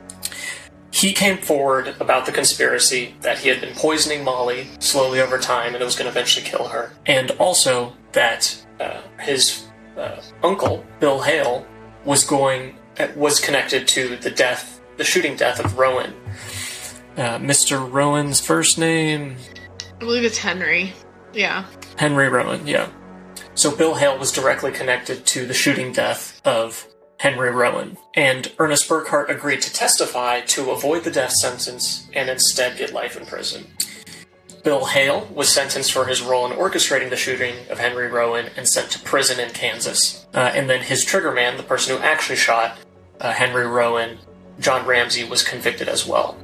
He 0.93 1.13
came 1.13 1.39
forward 1.39 1.95
about 2.01 2.27
the 2.27 2.33
conspiracy 2.33 3.15
that 3.21 3.39
he 3.39 3.49
had 3.49 3.61
been 3.61 3.75
poisoning 3.75 4.25
Molly 4.25 4.69
slowly 4.81 5.21
over 5.21 5.39
time 5.39 5.75
and 5.75 5.83
it 5.83 5.85
was 5.85 5.95
going 5.97 6.07
to 6.07 6.11
eventually 6.11 6.45
kill 6.45 6.69
her, 6.69 6.93
and 7.07 7.31
also 7.33 7.93
that 8.13 8.67
uh, 8.81 9.01
his 9.21 9.67
uh, 9.97 10.21
uncle 10.43 10.85
Bill 10.99 11.21
Hale 11.21 11.67
was 12.05 12.25
going 12.25 12.77
uh, 12.99 13.09
was 13.17 13.41
connected 13.41 13.87
to 13.89 14.17
the 14.17 14.31
death, 14.31 14.81
the 14.97 15.05
shooting 15.05 15.37
death 15.37 15.65
of 15.65 15.79
Roan. 15.79 16.13
Uh, 17.17 17.39
Mr. 17.39 17.91
Roan's 17.91 18.41
first 18.41 18.79
name 18.79 19.37
I 20.01 20.05
believe 20.05 20.25
it's 20.25 20.39
Henry. 20.39 20.95
Yeah. 21.35 21.67
Henry 21.97 22.31
Roan, 22.31 22.67
yeah. 22.67 22.89
So 23.61 23.77
Bill 23.77 23.97
Hale 23.97 24.17
was 24.17 24.33
directly 24.33 24.73
connected 24.73 25.27
to 25.27 25.45
the 25.45 25.53
shooting 25.53 25.93
death 25.93 26.41
of 26.47 26.89
Henry 27.19 27.51
Roan, 27.51 27.99
and 28.15 28.51
Ernest 28.59 28.89
Burkhart 28.89 29.29
agreed 29.29 29.61
to 29.61 29.71
testify 29.71 30.41
to 30.41 30.71
avoid 30.71 31.05
the 31.05 31.11
death 31.11 31.33
sentence 31.33 32.09
and 32.15 32.31
instead 32.31 32.79
get 32.79 32.95
life 32.95 33.19
in 33.19 33.27
prison. 33.27 33.67
Bill 34.65 34.87
Hale 34.87 35.29
was 35.31 35.51
sentenced 35.51 35.93
for 35.93 36.07
his 36.07 36.23
role 36.23 36.51
in 36.51 36.57
orchestrating 36.57 37.11
the 37.11 37.17
shooting 37.17 37.55
of 37.69 37.79
Henry 37.79 38.09
Roan 38.09 38.47
and 38.57 38.67
sent 38.67 38.93
to 38.93 38.99
prison 39.01 39.39
in 39.39 39.51
Kansas. 39.51 40.27
Uh, 40.33 40.39
and 40.55 40.71
then 40.71 40.81
his 40.81 41.05
triggerman, 41.05 41.59
the 41.59 41.63
person 41.63 41.95
who 41.95 42.03
actually 42.03 42.37
shot 42.37 42.79
uh, 43.21 43.31
Henry 43.31 43.67
Roan, 43.67 44.17
John 44.59 44.87
Ramsey, 44.87 45.25
was 45.25 45.43
convicted 45.43 45.87
as 45.87 46.07
well. 46.07 46.35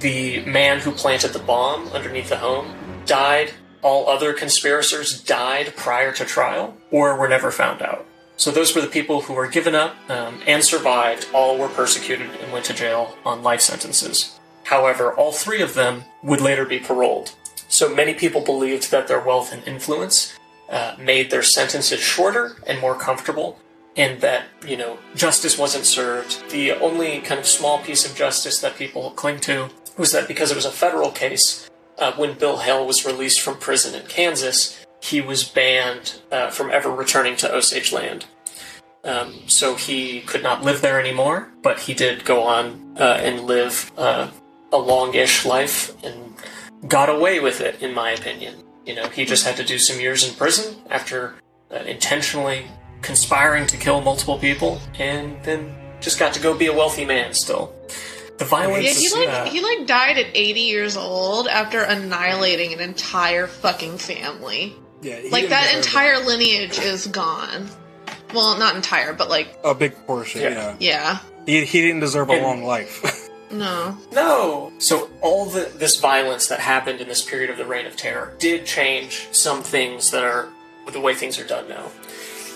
The 0.00 0.44
man 0.46 0.80
who 0.80 0.90
planted 0.90 1.32
the 1.32 1.38
bomb 1.38 1.86
underneath 1.90 2.28
the 2.28 2.38
home 2.38 2.74
died. 3.06 3.52
All 3.84 4.08
other 4.08 4.32
conspirators 4.32 5.22
died 5.22 5.74
prior 5.76 6.10
to 6.14 6.24
trial 6.24 6.76
or 6.90 7.16
were 7.16 7.28
never 7.28 7.50
found 7.50 7.82
out. 7.82 8.06
So 8.36 8.50
those 8.50 8.74
were 8.74 8.80
the 8.80 8.88
people 8.88 9.20
who 9.20 9.34
were 9.34 9.46
given 9.46 9.74
up 9.74 9.94
um, 10.10 10.40
and 10.46 10.64
survived. 10.64 11.28
All 11.34 11.58
were 11.58 11.68
persecuted 11.68 12.30
and 12.40 12.50
went 12.50 12.64
to 12.64 12.74
jail 12.74 13.16
on 13.24 13.42
life 13.42 13.60
sentences. 13.60 14.40
However, 14.64 15.12
all 15.12 15.32
three 15.32 15.60
of 15.60 15.74
them 15.74 16.04
would 16.22 16.40
later 16.40 16.64
be 16.64 16.78
paroled. 16.80 17.36
So 17.68 17.94
many 17.94 18.14
people 18.14 18.40
believed 18.40 18.90
that 18.90 19.06
their 19.06 19.20
wealth 19.20 19.52
and 19.52 19.62
influence 19.68 20.34
uh, 20.70 20.96
made 20.98 21.30
their 21.30 21.42
sentences 21.42 22.00
shorter 22.00 22.56
and 22.66 22.80
more 22.80 22.98
comfortable, 22.98 23.58
and 23.96 24.20
that, 24.22 24.46
you 24.66 24.78
know, 24.78 24.98
justice 25.14 25.58
wasn't 25.58 25.84
served. 25.84 26.50
The 26.50 26.72
only 26.72 27.20
kind 27.20 27.38
of 27.38 27.46
small 27.46 27.82
piece 27.82 28.08
of 28.08 28.16
justice 28.16 28.60
that 28.60 28.76
people 28.76 29.10
cling 29.10 29.40
to 29.40 29.68
was 29.98 30.12
that 30.12 30.26
because 30.26 30.50
it 30.50 30.56
was 30.56 30.64
a 30.64 30.72
federal 30.72 31.10
case, 31.10 31.68
uh, 31.98 32.12
when 32.12 32.38
Bill 32.38 32.58
Hale 32.58 32.86
was 32.86 33.04
released 33.04 33.40
from 33.40 33.56
prison 33.56 33.94
in 33.94 34.06
Kansas, 34.06 34.84
he 35.00 35.20
was 35.20 35.44
banned 35.44 36.20
uh, 36.32 36.50
from 36.50 36.70
ever 36.70 36.90
returning 36.90 37.36
to 37.36 37.52
Osage 37.52 37.92
land. 37.92 38.26
Um, 39.04 39.34
so 39.46 39.74
he 39.74 40.22
could 40.22 40.42
not 40.42 40.62
live 40.62 40.80
there 40.80 40.98
anymore, 40.98 41.52
but 41.62 41.80
he 41.80 41.92
did 41.92 42.24
go 42.24 42.42
on 42.42 42.96
uh, 42.98 43.20
and 43.20 43.42
live 43.42 43.92
uh, 43.98 44.30
a 44.72 44.78
longish 44.78 45.44
life 45.44 45.94
and 46.02 46.34
got 46.88 47.10
away 47.10 47.38
with 47.38 47.60
it, 47.60 47.82
in 47.82 47.92
my 47.94 48.12
opinion. 48.12 48.54
You 48.86 48.94
know, 48.94 49.08
he 49.08 49.24
just 49.26 49.44
had 49.44 49.56
to 49.56 49.64
do 49.64 49.78
some 49.78 50.00
years 50.00 50.26
in 50.26 50.34
prison 50.34 50.76
after 50.88 51.34
uh, 51.70 51.76
intentionally 51.80 52.66
conspiring 53.02 53.66
to 53.66 53.76
kill 53.76 54.00
multiple 54.00 54.38
people, 54.38 54.80
and 54.98 55.42
then 55.44 55.74
just 56.00 56.18
got 56.18 56.32
to 56.34 56.40
go 56.40 56.56
be 56.56 56.66
a 56.66 56.72
wealthy 56.72 57.04
man 57.04 57.34
still. 57.34 57.74
The 58.38 58.44
violence. 58.44 58.84
Yeah, 58.84 59.08
he 59.08 59.26
like 59.26 59.28
uh, 59.28 59.44
he 59.46 59.60
like 59.60 59.86
died 59.86 60.18
at 60.18 60.26
80 60.34 60.60
years 60.60 60.96
old 60.96 61.46
after 61.46 61.82
annihilating 61.82 62.72
an 62.72 62.80
entire 62.80 63.46
fucking 63.46 63.98
family. 63.98 64.74
Yeah, 65.02 65.20
Like 65.30 65.42
didn't 65.42 65.50
that 65.50 65.74
entire 65.76 66.18
lineage 66.24 66.78
is 66.78 67.06
gone. 67.06 67.68
Well, 68.34 68.58
not 68.58 68.74
entire, 68.74 69.12
but 69.12 69.28
like 69.28 69.56
a 69.62 69.74
big 69.74 69.94
portion. 70.06 70.40
Yeah. 70.40 70.50
Yeah, 70.50 70.76
yeah. 70.80 71.18
he 71.46 71.64
he 71.64 71.80
didn't 71.82 72.00
deserve 72.00 72.30
a 72.30 72.32
And- 72.32 72.42
long 72.42 72.64
life. 72.64 73.20
No. 73.50 73.96
No. 74.10 74.72
So 74.78 75.08
all 75.20 75.44
the 75.46 75.70
this 75.76 76.00
violence 76.00 76.48
that 76.48 76.58
happened 76.58 77.00
in 77.00 77.06
this 77.06 77.22
period 77.22 77.50
of 77.50 77.56
the 77.56 77.64
reign 77.64 77.86
of 77.86 77.94
terror 77.94 78.34
did 78.40 78.66
change 78.66 79.28
some 79.30 79.62
things 79.62 80.10
that 80.10 80.24
are 80.24 80.48
the 80.90 80.98
way 80.98 81.14
things 81.14 81.38
are 81.38 81.46
done 81.46 81.68
now. 81.68 81.86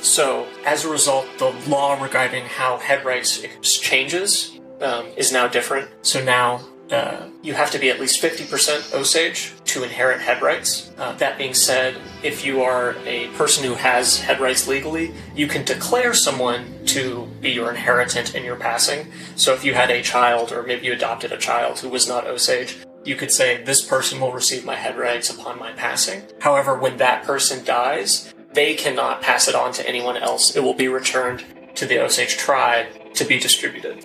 So 0.03 0.49
as 0.67 0.85
a 0.85 0.89
result, 0.91 1.27
the 1.39 1.51
law 1.69 2.03
regarding 2.03 2.47
how 2.47 2.79
head 2.79 3.05
rights 3.05 3.39
exchanges 3.41 4.58
um, 4.81 5.07
is 5.17 5.33
now 5.33 5.49
different. 5.49 5.89
So 6.03 6.23
now. 6.23 6.61
Uh, 6.91 7.29
you 7.43 7.53
have 7.53 7.71
to 7.71 7.79
be 7.79 7.91
at 7.91 8.01
least 8.01 8.23
50% 8.23 8.95
Osage 8.95 9.53
to 9.67 9.85
inherit 9.85 10.23
head 10.23 10.41
rights. 10.41 10.91
Uh, 10.97 11.13
that 11.17 11.37
being 11.37 11.53
said, 11.53 11.95
if 12.23 12.47
you 12.47 12.63
are 12.63 12.97
a 13.05 13.29
person 13.37 13.63
who 13.63 13.75
has 13.75 14.21
head 14.21 14.41
rights 14.41 14.67
legally, 14.67 15.13
you 15.37 15.47
can 15.47 15.65
declare 15.65 16.15
someone 16.15 16.65
to 16.87 17.27
be 17.43 17.51
your 17.51 17.69
inheritant 17.69 18.35
in 18.35 18.43
your 18.43 18.57
passing. 18.57 19.07
So 19.37 19.53
if 19.53 19.67
you 19.67 19.75
had 19.75 19.91
a 19.91 20.03
child, 20.03 20.51
or 20.51 20.63
maybe 20.63 20.87
you 20.87 20.95
adopted 20.95 21.31
a 21.31 21.37
child 21.37 21.79
who 21.81 21.91
was 21.91 22.09
not 22.09 22.27
Osage, 22.27 22.79
you 23.05 23.17
could 23.17 23.31
say, 23.31 23.63
This 23.63 23.85
person 23.85 24.21
will 24.21 24.33
receive 24.33 24.65
my 24.65 24.77
head 24.77 24.97
rights 24.97 25.31
upon 25.31 25.59
my 25.59 25.73
passing. 25.73 26.23
However, 26.41 26.77
when 26.77 26.97
that 26.97 27.25
person 27.25 27.65
dies, 27.65 28.33
they 28.53 28.75
cannot 28.75 29.23
pass 29.23 29.49
it 29.49 29.55
on 29.55 29.73
to 29.75 29.89
anyone 29.89 30.17
else. 30.17 30.57
It 30.57 30.61
will 30.61 30.75
be 30.75 30.89
returned 30.89 31.45
to 31.77 31.87
the 31.87 32.03
Osage 32.03 32.37
tribe 32.37 33.15
to 33.15 33.25
be 33.25 33.39
distributed. 33.39 34.05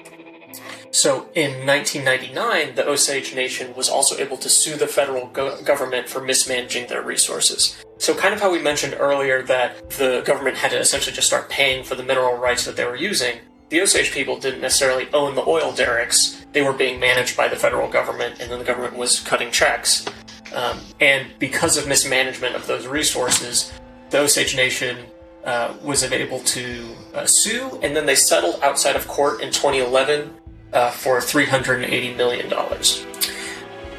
So 0.94 1.28
in 1.34 1.66
1999, 1.66 2.76
the 2.76 2.88
Osage 2.88 3.34
Nation 3.34 3.74
was 3.76 3.90
also 3.90 4.16
able 4.20 4.38
to 4.38 4.48
sue 4.48 4.76
the 4.76 4.86
federal 4.86 5.26
go- 5.26 5.60
government 5.64 6.08
for 6.08 6.22
mismanaging 6.22 6.86
their 6.86 7.02
resources. 7.02 7.84
So, 7.98 8.14
kind 8.14 8.32
of 8.32 8.40
how 8.40 8.52
we 8.52 8.62
mentioned 8.62 8.96
earlier 9.00 9.42
that 9.42 9.90
the 9.90 10.22
government 10.24 10.56
had 10.56 10.70
to 10.70 10.78
essentially 10.78 11.16
just 11.16 11.26
start 11.26 11.50
paying 11.50 11.84
for 11.84 11.96
the 11.96 12.04
mineral 12.04 12.38
rights 12.38 12.66
that 12.66 12.76
they 12.76 12.86
were 12.86 12.96
using, 12.96 13.40
the 13.70 13.82
Osage 13.82 14.12
people 14.12 14.40
didn't 14.40 14.62
necessarily 14.62 15.08
own 15.14 15.34
the 15.34 15.42
oil 15.48 15.72
derricks. 15.72 16.46
They 16.52 16.62
were 16.62 16.74
being 16.74 17.00
managed 17.00 17.36
by 17.36 17.48
the 17.48 17.56
federal 17.56 17.90
government, 17.90 18.40
and 18.40 18.52
then 18.52 18.60
the 18.60 18.66
government 18.66 18.96
was 18.96 19.20
cutting 19.20 19.50
checks. 19.50 20.06
Um, 20.54 20.80
and 21.00 21.28
because 21.40 21.76
of 21.76 21.88
mismanagement 21.88 22.54
of 22.54 22.68
those 22.68 22.86
resources, 22.86 23.74
the 24.12 24.20
Osage 24.20 24.56
Nation 24.56 25.08
uh, 25.44 25.74
was 25.82 26.04
able 26.04 26.40
to 26.42 26.96
uh, 27.16 27.26
sue, 27.26 27.80
and 27.82 27.96
then 27.96 28.06
they 28.06 28.14
settled 28.16 28.62
outside 28.62 28.96
of 28.96 29.08
court 29.08 29.42
in 29.42 29.52
2011 29.52 30.36
uh, 30.74 30.92
for 30.92 31.20
$380 31.20 32.16
million. 32.18 32.52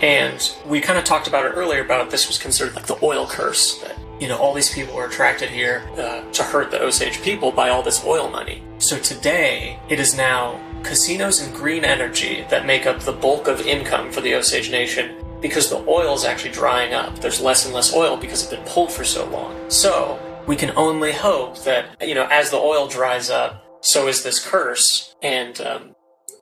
And 0.02 0.54
we 0.66 0.80
kind 0.80 0.98
of 0.98 1.04
talked 1.04 1.28
about 1.28 1.46
it 1.46 1.50
earlier 1.50 1.82
about 1.82 2.10
this 2.10 2.26
was 2.26 2.38
considered 2.38 2.74
like 2.74 2.86
the 2.86 2.98
oil 3.02 3.26
curse 3.26 3.80
that 3.80 3.96
you 4.20 4.28
know 4.28 4.36
all 4.36 4.54
these 4.54 4.72
people 4.72 4.94
were 4.94 5.06
attracted 5.06 5.50
here 5.50 5.88
uh, 5.96 6.22
to 6.32 6.42
hurt 6.42 6.70
the 6.70 6.80
Osage 6.80 7.22
people 7.22 7.50
by 7.50 7.70
all 7.70 7.82
this 7.82 8.04
oil 8.04 8.28
money. 8.28 8.62
So 8.78 8.98
today 8.98 9.78
it 9.88 9.98
is 9.98 10.16
now 10.16 10.60
casinos 10.82 11.40
and 11.40 11.54
green 11.54 11.84
energy 11.84 12.44
that 12.50 12.66
make 12.66 12.86
up 12.86 13.00
the 13.00 13.12
bulk 13.12 13.48
of 13.48 13.60
income 13.62 14.12
for 14.12 14.20
the 14.20 14.34
Osage 14.34 14.70
Nation 14.70 15.16
because 15.40 15.70
the 15.70 15.84
oil 15.88 16.14
is 16.14 16.24
actually 16.24 16.52
drying 16.52 16.92
up. 16.94 17.18
There's 17.20 17.40
less 17.40 17.64
and 17.64 17.74
less 17.74 17.94
oil 17.94 18.16
because 18.16 18.42
it's 18.42 18.50
been 18.50 18.64
pulled 18.66 18.92
for 18.92 19.04
so 19.04 19.28
long. 19.30 19.58
So 19.70 20.18
we 20.46 20.56
can 20.56 20.70
only 20.76 21.12
hope 21.12 21.62
that 21.64 21.96
you 22.02 22.14
know 22.14 22.26
as 22.30 22.50
the 22.50 22.58
oil 22.58 22.88
dries 22.88 23.30
up, 23.30 23.78
so 23.80 24.08
is 24.08 24.22
this 24.22 24.44
curse, 24.44 25.14
and 25.22 25.60
um, 25.60 25.93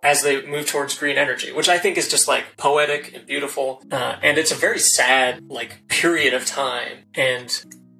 as 0.02 0.22
they 0.22 0.44
move 0.46 0.66
towards 0.66 0.98
green 0.98 1.16
energy, 1.16 1.52
which 1.52 1.68
I 1.68 1.78
think 1.78 1.96
is 1.96 2.08
just 2.08 2.26
like 2.26 2.56
poetic 2.56 3.14
and 3.14 3.26
beautiful. 3.26 3.82
Uh, 3.90 4.16
and 4.22 4.36
it's 4.36 4.50
a 4.50 4.56
very 4.56 4.78
sad 4.78 5.48
like 5.48 5.86
period 5.88 6.34
of 6.34 6.44
time. 6.44 7.04
And 7.14 7.46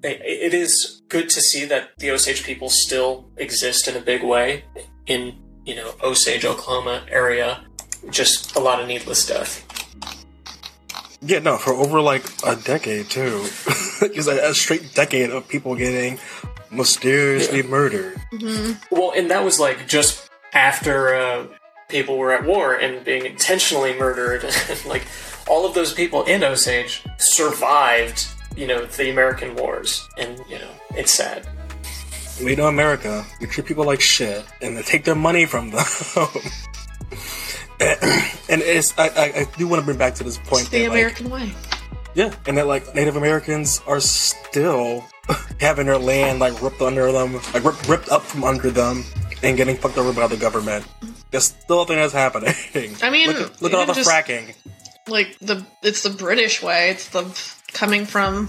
it, 0.02 0.20
it 0.24 0.54
is 0.54 1.02
good 1.08 1.28
to 1.30 1.40
see 1.40 1.64
that 1.66 1.90
the 1.98 2.10
Osage 2.10 2.42
people 2.42 2.68
still 2.68 3.30
exist 3.36 3.86
in 3.86 3.96
a 3.96 4.00
big 4.00 4.22
way 4.22 4.64
in 5.06 5.38
you 5.64 5.76
know 5.76 5.94
Osage, 6.02 6.44
Oklahoma 6.44 7.04
area. 7.08 7.64
Just 8.10 8.56
a 8.56 8.60
lot 8.60 8.80
of 8.80 8.88
needless 8.88 9.24
death. 9.24 9.68
Yeah, 11.24 11.38
no, 11.38 11.56
for 11.56 11.72
over 11.72 12.00
like 12.00 12.24
a 12.44 12.56
decade 12.56 13.08
too. 13.08 13.44
Just 14.12 14.28
a, 14.28 14.50
a 14.50 14.54
straight 14.54 14.92
decade 14.92 15.30
of 15.30 15.46
people 15.46 15.76
getting 15.76 16.18
mysteriously 16.72 17.62
murdered. 17.62 18.20
Well, 18.90 19.12
and 19.14 19.30
that 19.30 19.44
was 19.44 19.60
like 19.60 19.86
just 19.86 20.28
after 20.52 21.14
uh, 21.14 21.46
people 21.92 22.18
were 22.18 22.32
at 22.32 22.44
war 22.44 22.74
and 22.74 23.04
being 23.04 23.24
intentionally 23.26 23.96
murdered. 23.96 24.44
like 24.86 25.06
all 25.48 25.64
of 25.64 25.74
those 25.74 25.92
people 25.92 26.24
in 26.24 26.42
Osage 26.42 27.04
survived, 27.18 28.26
you 28.56 28.66
know, 28.66 28.84
the 28.86 29.10
American 29.10 29.54
wars, 29.54 30.08
and 30.18 30.40
you 30.48 30.58
know, 30.58 30.70
it's 30.96 31.12
sad. 31.12 31.46
We 32.42 32.56
know 32.56 32.66
America. 32.66 33.24
We 33.40 33.46
treat 33.46 33.66
people 33.66 33.84
like 33.84 34.00
shit, 34.00 34.44
and 34.60 34.76
they 34.76 34.82
take 34.82 35.04
their 35.04 35.14
money 35.14 35.46
from 35.46 35.70
them. 35.70 35.84
and 37.80 38.62
it's 38.62 38.98
I, 38.98 39.08
I, 39.08 39.32
I 39.40 39.46
do 39.56 39.68
want 39.68 39.80
to 39.80 39.84
bring 39.84 39.98
back 39.98 40.14
to 40.16 40.24
this 40.24 40.38
point 40.38 40.70
The 40.70 40.78
that, 40.78 40.88
like, 40.88 40.90
American 40.90 41.30
way. 41.30 41.52
Yeah, 42.14 42.34
and 42.46 42.58
that 42.58 42.66
like 42.66 42.94
Native 42.94 43.16
Americans 43.16 43.80
are 43.86 44.00
still 44.00 45.04
having 45.60 45.86
their 45.86 45.98
land 45.98 46.40
like 46.40 46.60
ripped 46.62 46.80
under 46.80 47.10
them, 47.12 47.34
like 47.54 47.64
ripped, 47.64 47.88
ripped 47.88 48.08
up 48.10 48.22
from 48.22 48.44
under 48.44 48.70
them, 48.70 49.04
and 49.42 49.56
getting 49.56 49.76
fucked 49.76 49.98
over 49.98 50.12
by 50.12 50.26
the 50.26 50.36
government. 50.36 50.86
That's 51.30 51.46
still 51.46 51.82
a 51.82 51.86
thing 51.86 51.96
that's 51.96 52.12
happening. 52.12 52.54
I 53.02 53.10
mean, 53.10 53.28
look, 53.28 53.36
at- 53.40 53.62
look 53.62 53.72
at 53.72 53.76
all 53.76 53.82
even 53.82 53.94
the 53.94 54.00
just- 54.00 54.10
fracking. 54.10 54.54
Like 55.08 55.36
the 55.40 55.66
it's 55.82 56.02
the 56.04 56.10
British 56.10 56.62
way. 56.62 56.90
It's 56.90 57.08
the 57.08 57.24
coming 57.72 58.06
from 58.06 58.48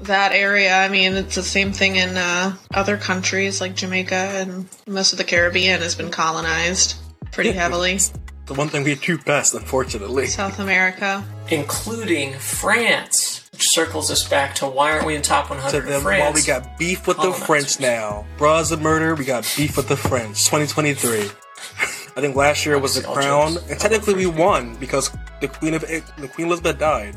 that 0.00 0.32
area. 0.32 0.74
I 0.74 0.88
mean, 0.88 1.12
it's 1.14 1.34
the 1.34 1.42
same 1.42 1.72
thing 1.72 1.96
in 1.96 2.16
uh, 2.16 2.56
other 2.72 2.96
countries 2.96 3.60
like 3.60 3.74
Jamaica 3.76 4.14
and 4.14 4.68
most 4.86 5.12
of 5.12 5.18
the 5.18 5.24
Caribbean 5.24 5.82
has 5.82 5.94
been 5.94 6.10
colonized 6.10 6.94
pretty 7.30 7.52
heavily. 7.52 7.98
The 8.46 8.54
one 8.54 8.68
thing 8.68 8.84
we 8.84 8.94
do 8.94 9.18
best, 9.18 9.52
unfortunately. 9.54 10.26
South 10.28 10.58
America. 10.60 11.22
including 11.50 12.32
France, 12.34 13.42
which 13.42 13.45
circles 13.62 14.10
us 14.10 14.28
back 14.28 14.54
to 14.56 14.66
why 14.66 14.92
aren't 14.92 15.06
we 15.06 15.14
in 15.14 15.22
top 15.22 15.50
100 15.50 15.70
So 15.70 15.78
of 15.78 15.84
then, 15.86 16.00
France? 16.02 16.20
while 16.22 16.32
we 16.32 16.42
got 16.42 16.78
beef 16.78 17.06
with 17.06 17.16
the 17.18 17.28
oh 17.28 17.32
French 17.32 17.78
now, 17.80 18.24
bras 18.38 18.70
of 18.70 18.80
murder, 18.82 19.14
we 19.14 19.24
got 19.24 19.50
beef 19.56 19.76
with 19.76 19.88
the 19.88 19.96
French. 19.96 20.44
2023. 20.46 21.20
I 21.20 22.20
think 22.20 22.34
last 22.36 22.64
year 22.64 22.78
was 22.78 22.94
the 22.94 23.02
crown, 23.02 23.54
jokes. 23.54 23.70
and 23.70 23.78
technically 23.80 24.14
we 24.14 24.26
won 24.26 24.74
because 24.76 25.10
the 25.40 25.48
Queen 25.48 25.74
of 25.74 25.82
the 25.82 26.28
Queen 26.32 26.46
Elizabeth 26.46 26.78
died. 26.78 27.14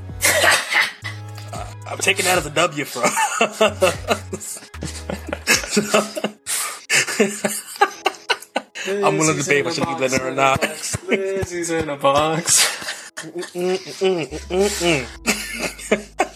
Uh, 1.53 1.73
I'm 1.87 1.97
taking 1.99 2.25
that 2.25 2.37
as 2.37 2.45
a 2.45 2.49
W 2.49 2.83
for 2.85 3.03
us. 3.03 4.59
I'm 8.87 9.17
willing 9.17 9.37
to 9.37 9.43
debate 9.43 9.73
should 9.73 9.85
keep 9.85 9.99
letting 9.99 10.19
her 10.19 10.29
or 10.29 10.35
not. 10.35 10.61
Lizzie's 11.07 11.69
in 11.69 11.89
a 11.89 11.95
box. 11.97 13.11
Mm, 13.19 13.77
mm, 13.99 15.05
mm, 15.05 15.05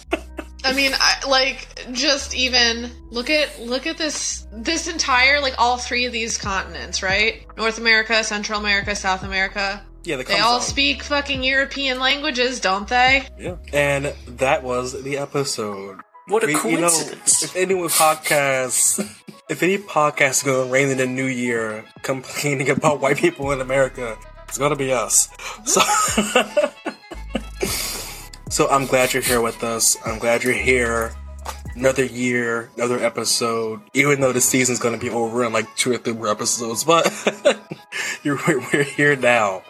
I 0.65 0.73
mean, 0.73 0.91
I, 0.95 1.27
like 1.27 1.67
just 1.91 2.33
even 2.35 2.89
look 3.09 3.29
at 3.29 3.59
look 3.61 3.85
at 3.87 3.97
this 3.97 4.47
this 4.53 4.87
entire 4.87 5.41
like 5.41 5.55
all 5.57 5.77
three 5.77 6.05
of 6.05 6.13
these 6.13 6.37
continents, 6.37 7.03
right? 7.03 7.45
North 7.57 7.77
America, 7.77 8.23
Central 8.23 8.59
America, 8.59 8.95
South 8.95 9.23
America. 9.23 9.83
Yeah, 10.05 10.17
the 10.17 10.23
They 10.23 10.39
all 10.39 10.59
speak 10.59 11.03
fucking 11.03 11.43
European 11.43 11.99
languages, 11.99 12.59
don't 12.59 12.87
they? 12.87 13.27
Yeah, 13.39 13.55
and 13.71 14.13
that 14.27 14.63
was 14.63 15.01
the 15.03 15.17
episode. 15.17 15.99
What 16.27 16.43
a 16.43 16.47
We- 16.47 16.53
you 16.53 16.79
know, 16.79 16.89
coincidence. 16.89 17.43
if 17.43 17.55
anyone 17.55 17.89
podcasts, 17.89 18.99
if 19.49 19.61
any 19.63 19.77
podcast 19.77 20.29
is 20.31 20.43
going 20.43 20.67
to 20.67 20.71
rain 20.73 20.89
in 20.89 20.97
the 20.97 21.05
new 21.05 21.25
year 21.25 21.85
complaining 22.01 22.69
about 22.69 22.99
white 23.01 23.17
people 23.17 23.51
in 23.51 23.59
America, 23.61 24.17
it's 24.47 24.57
going 24.57 24.71
to 24.71 24.75
be 24.77 24.91
us. 24.93 25.29
So, 25.65 25.81
so 28.53 28.69
I'm 28.69 28.85
glad 28.85 29.15
you're 29.15 29.23
here 29.23 29.41
with 29.41 29.63
us. 29.63 29.97
I'm 30.05 30.19
glad 30.19 30.43
you're 30.43 30.53
here. 30.53 31.15
Another 31.75 32.05
year, 32.05 32.69
another 32.77 33.03
episode. 33.03 33.81
Even 33.95 34.21
though 34.21 34.31
the 34.31 34.41
season's 34.41 34.77
going 34.77 34.93
to 34.93 35.03
be 35.03 35.09
over 35.09 35.43
in 35.43 35.51
like 35.51 35.75
two 35.75 35.91
or 35.91 35.97
three 35.97 36.13
more 36.13 36.27
episodes, 36.27 36.83
but 36.83 37.11
you're 38.23 38.37
we're 38.47 38.83
here 38.83 39.15
now, 39.15 39.63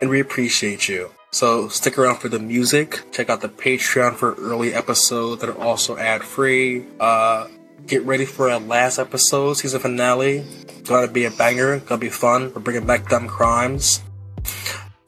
and 0.00 0.08
we 0.08 0.20
appreciate 0.20 0.88
you. 0.88 1.10
So 1.32 1.68
stick 1.68 1.98
around 1.98 2.16
for 2.16 2.30
the 2.30 2.38
music. 2.38 3.12
Check 3.12 3.28
out 3.28 3.42
the 3.42 3.50
Patreon 3.50 4.14
for 4.14 4.32
early 4.36 4.72
episodes 4.72 5.42
that 5.42 5.50
are 5.50 5.60
also 5.60 5.98
ad 5.98 6.24
free. 6.24 6.86
Uh, 6.98 7.48
get 7.86 8.02
ready 8.04 8.24
for 8.24 8.48
our 8.48 8.58
last 8.58 8.98
episode, 8.98 9.58
season 9.58 9.80
finale. 9.80 10.38
It's 10.38 10.88
gonna 10.88 11.08
be 11.08 11.26
a 11.26 11.30
banger. 11.30 11.80
Gonna 11.80 12.00
be 12.00 12.08
fun. 12.08 12.54
We're 12.54 12.62
bringing 12.62 12.86
back 12.86 13.10
dumb 13.10 13.28
crimes. 13.28 14.00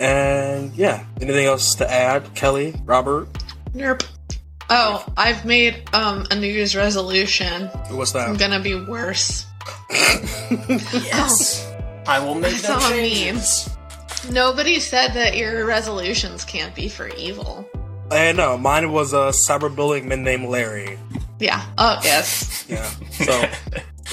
And 0.01 0.75
yeah, 0.75 1.05
anything 1.21 1.47
else 1.47 1.75
to 1.77 1.91
add, 1.91 2.35
Kelly, 2.35 2.75
Robert? 2.85 3.29
Nerp. 3.75 4.05
Oh, 4.71 5.05
I've 5.17 5.45
made 5.45 5.83
um 5.93 6.27
a 6.31 6.37
New 6.37 6.47
Year's 6.49 6.75
resolution. 6.75 7.67
What's 7.91 8.13
that? 8.13 8.29
I'm 8.29 8.37
that? 8.37 8.51
gonna 8.51 8.63
be 8.63 8.75
worse. 8.75 9.47
yes. 9.91 11.71
I 12.07 12.19
will 12.19 12.35
make 12.35 12.53
That's 12.63 12.69
no 12.69 12.75
all 12.77 12.91
mean. 12.91 13.15
changes. 13.15 13.69
Nobody 14.31 14.81
said 14.81 15.09
that 15.15 15.37
your 15.37 15.67
resolutions 15.67 16.45
can't 16.45 16.75
be 16.75 16.89
for 16.89 17.09
evil. 17.09 17.69
I 18.11 18.33
know 18.33 18.57
mine 18.59 18.93
was 18.93 19.13
a 19.13 19.33
cyberbullying 19.49 20.07
man 20.07 20.23
named 20.25 20.49
Larry. 20.49 20.99
Yeah. 21.39 21.65
Oh 21.79 21.99
yes. 22.03 22.65
Yeah. 22.69 22.85
So 23.11 23.49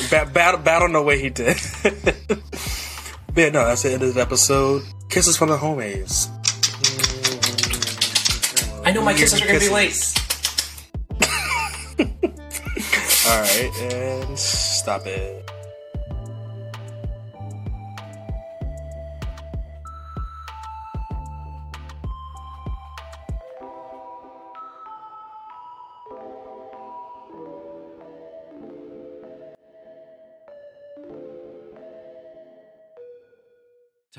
ba- 0.09 0.29
battle 0.33 0.59
battle 0.59 0.87
no 0.89 1.01
way 1.03 1.19
he 1.21 1.29
did. 1.29 1.57
but 1.83 2.39
yeah, 3.35 3.49
no, 3.49 3.65
that's 3.65 3.83
the 3.83 3.93
end 3.93 4.03
of 4.03 4.13
the 4.13 4.21
episode. 4.21 4.83
Kisses 5.09 5.37
from 5.37 5.49
the 5.49 5.57
homies. 5.57 6.29
I 8.85 8.91
know 8.91 9.01
my 9.01 9.13
kisses 9.13 9.41
are 9.41 9.47
going 9.47 9.59
to 9.59 9.65
be 9.65 9.73
late. 9.73 10.13
All 13.27 13.41
right, 13.41 13.71
and 13.91 14.39
stop 14.39 15.05
it. 15.05 15.49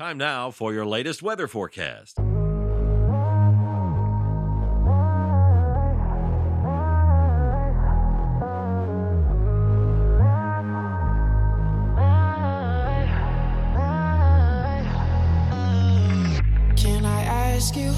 Time 0.09 0.17
now 0.17 0.49
for 0.49 0.73
your 0.73 0.87
latest 0.87 1.21
weather 1.21 1.47
forecast. 1.47 2.15
Can 16.75 17.05
I 17.05 17.21
ask 17.21 17.75
you, 17.75 17.93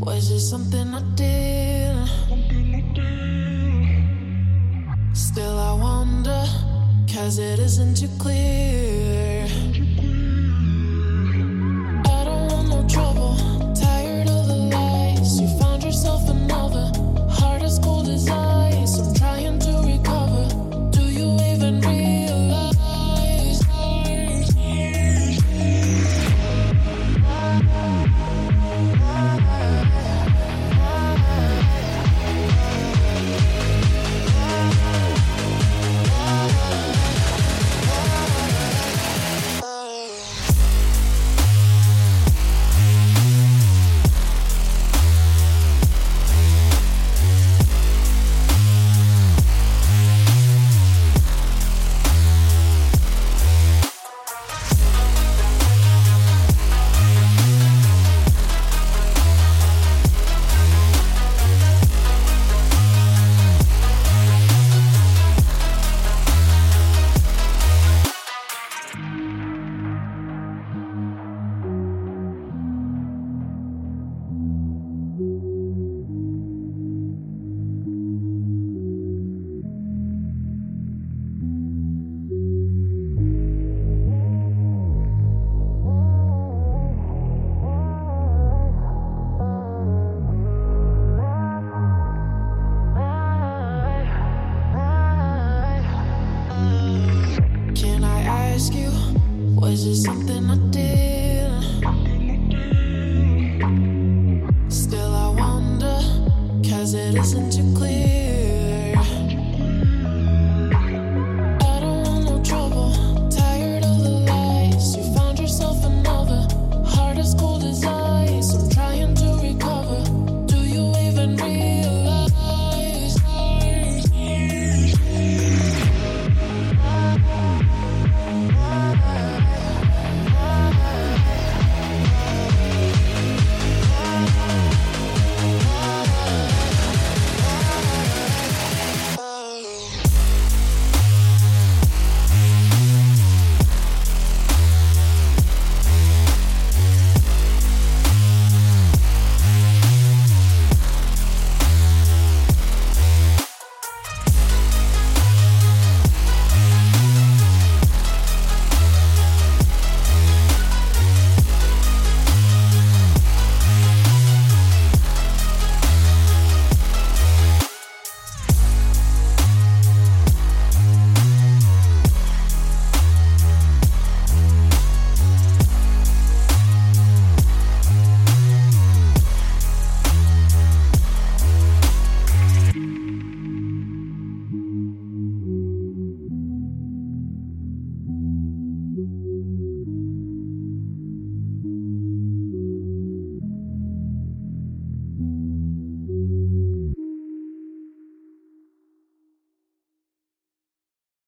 was 0.00 0.30
it 0.30 0.40
something 0.40 0.94
I 0.94 1.02
did? 1.16 1.41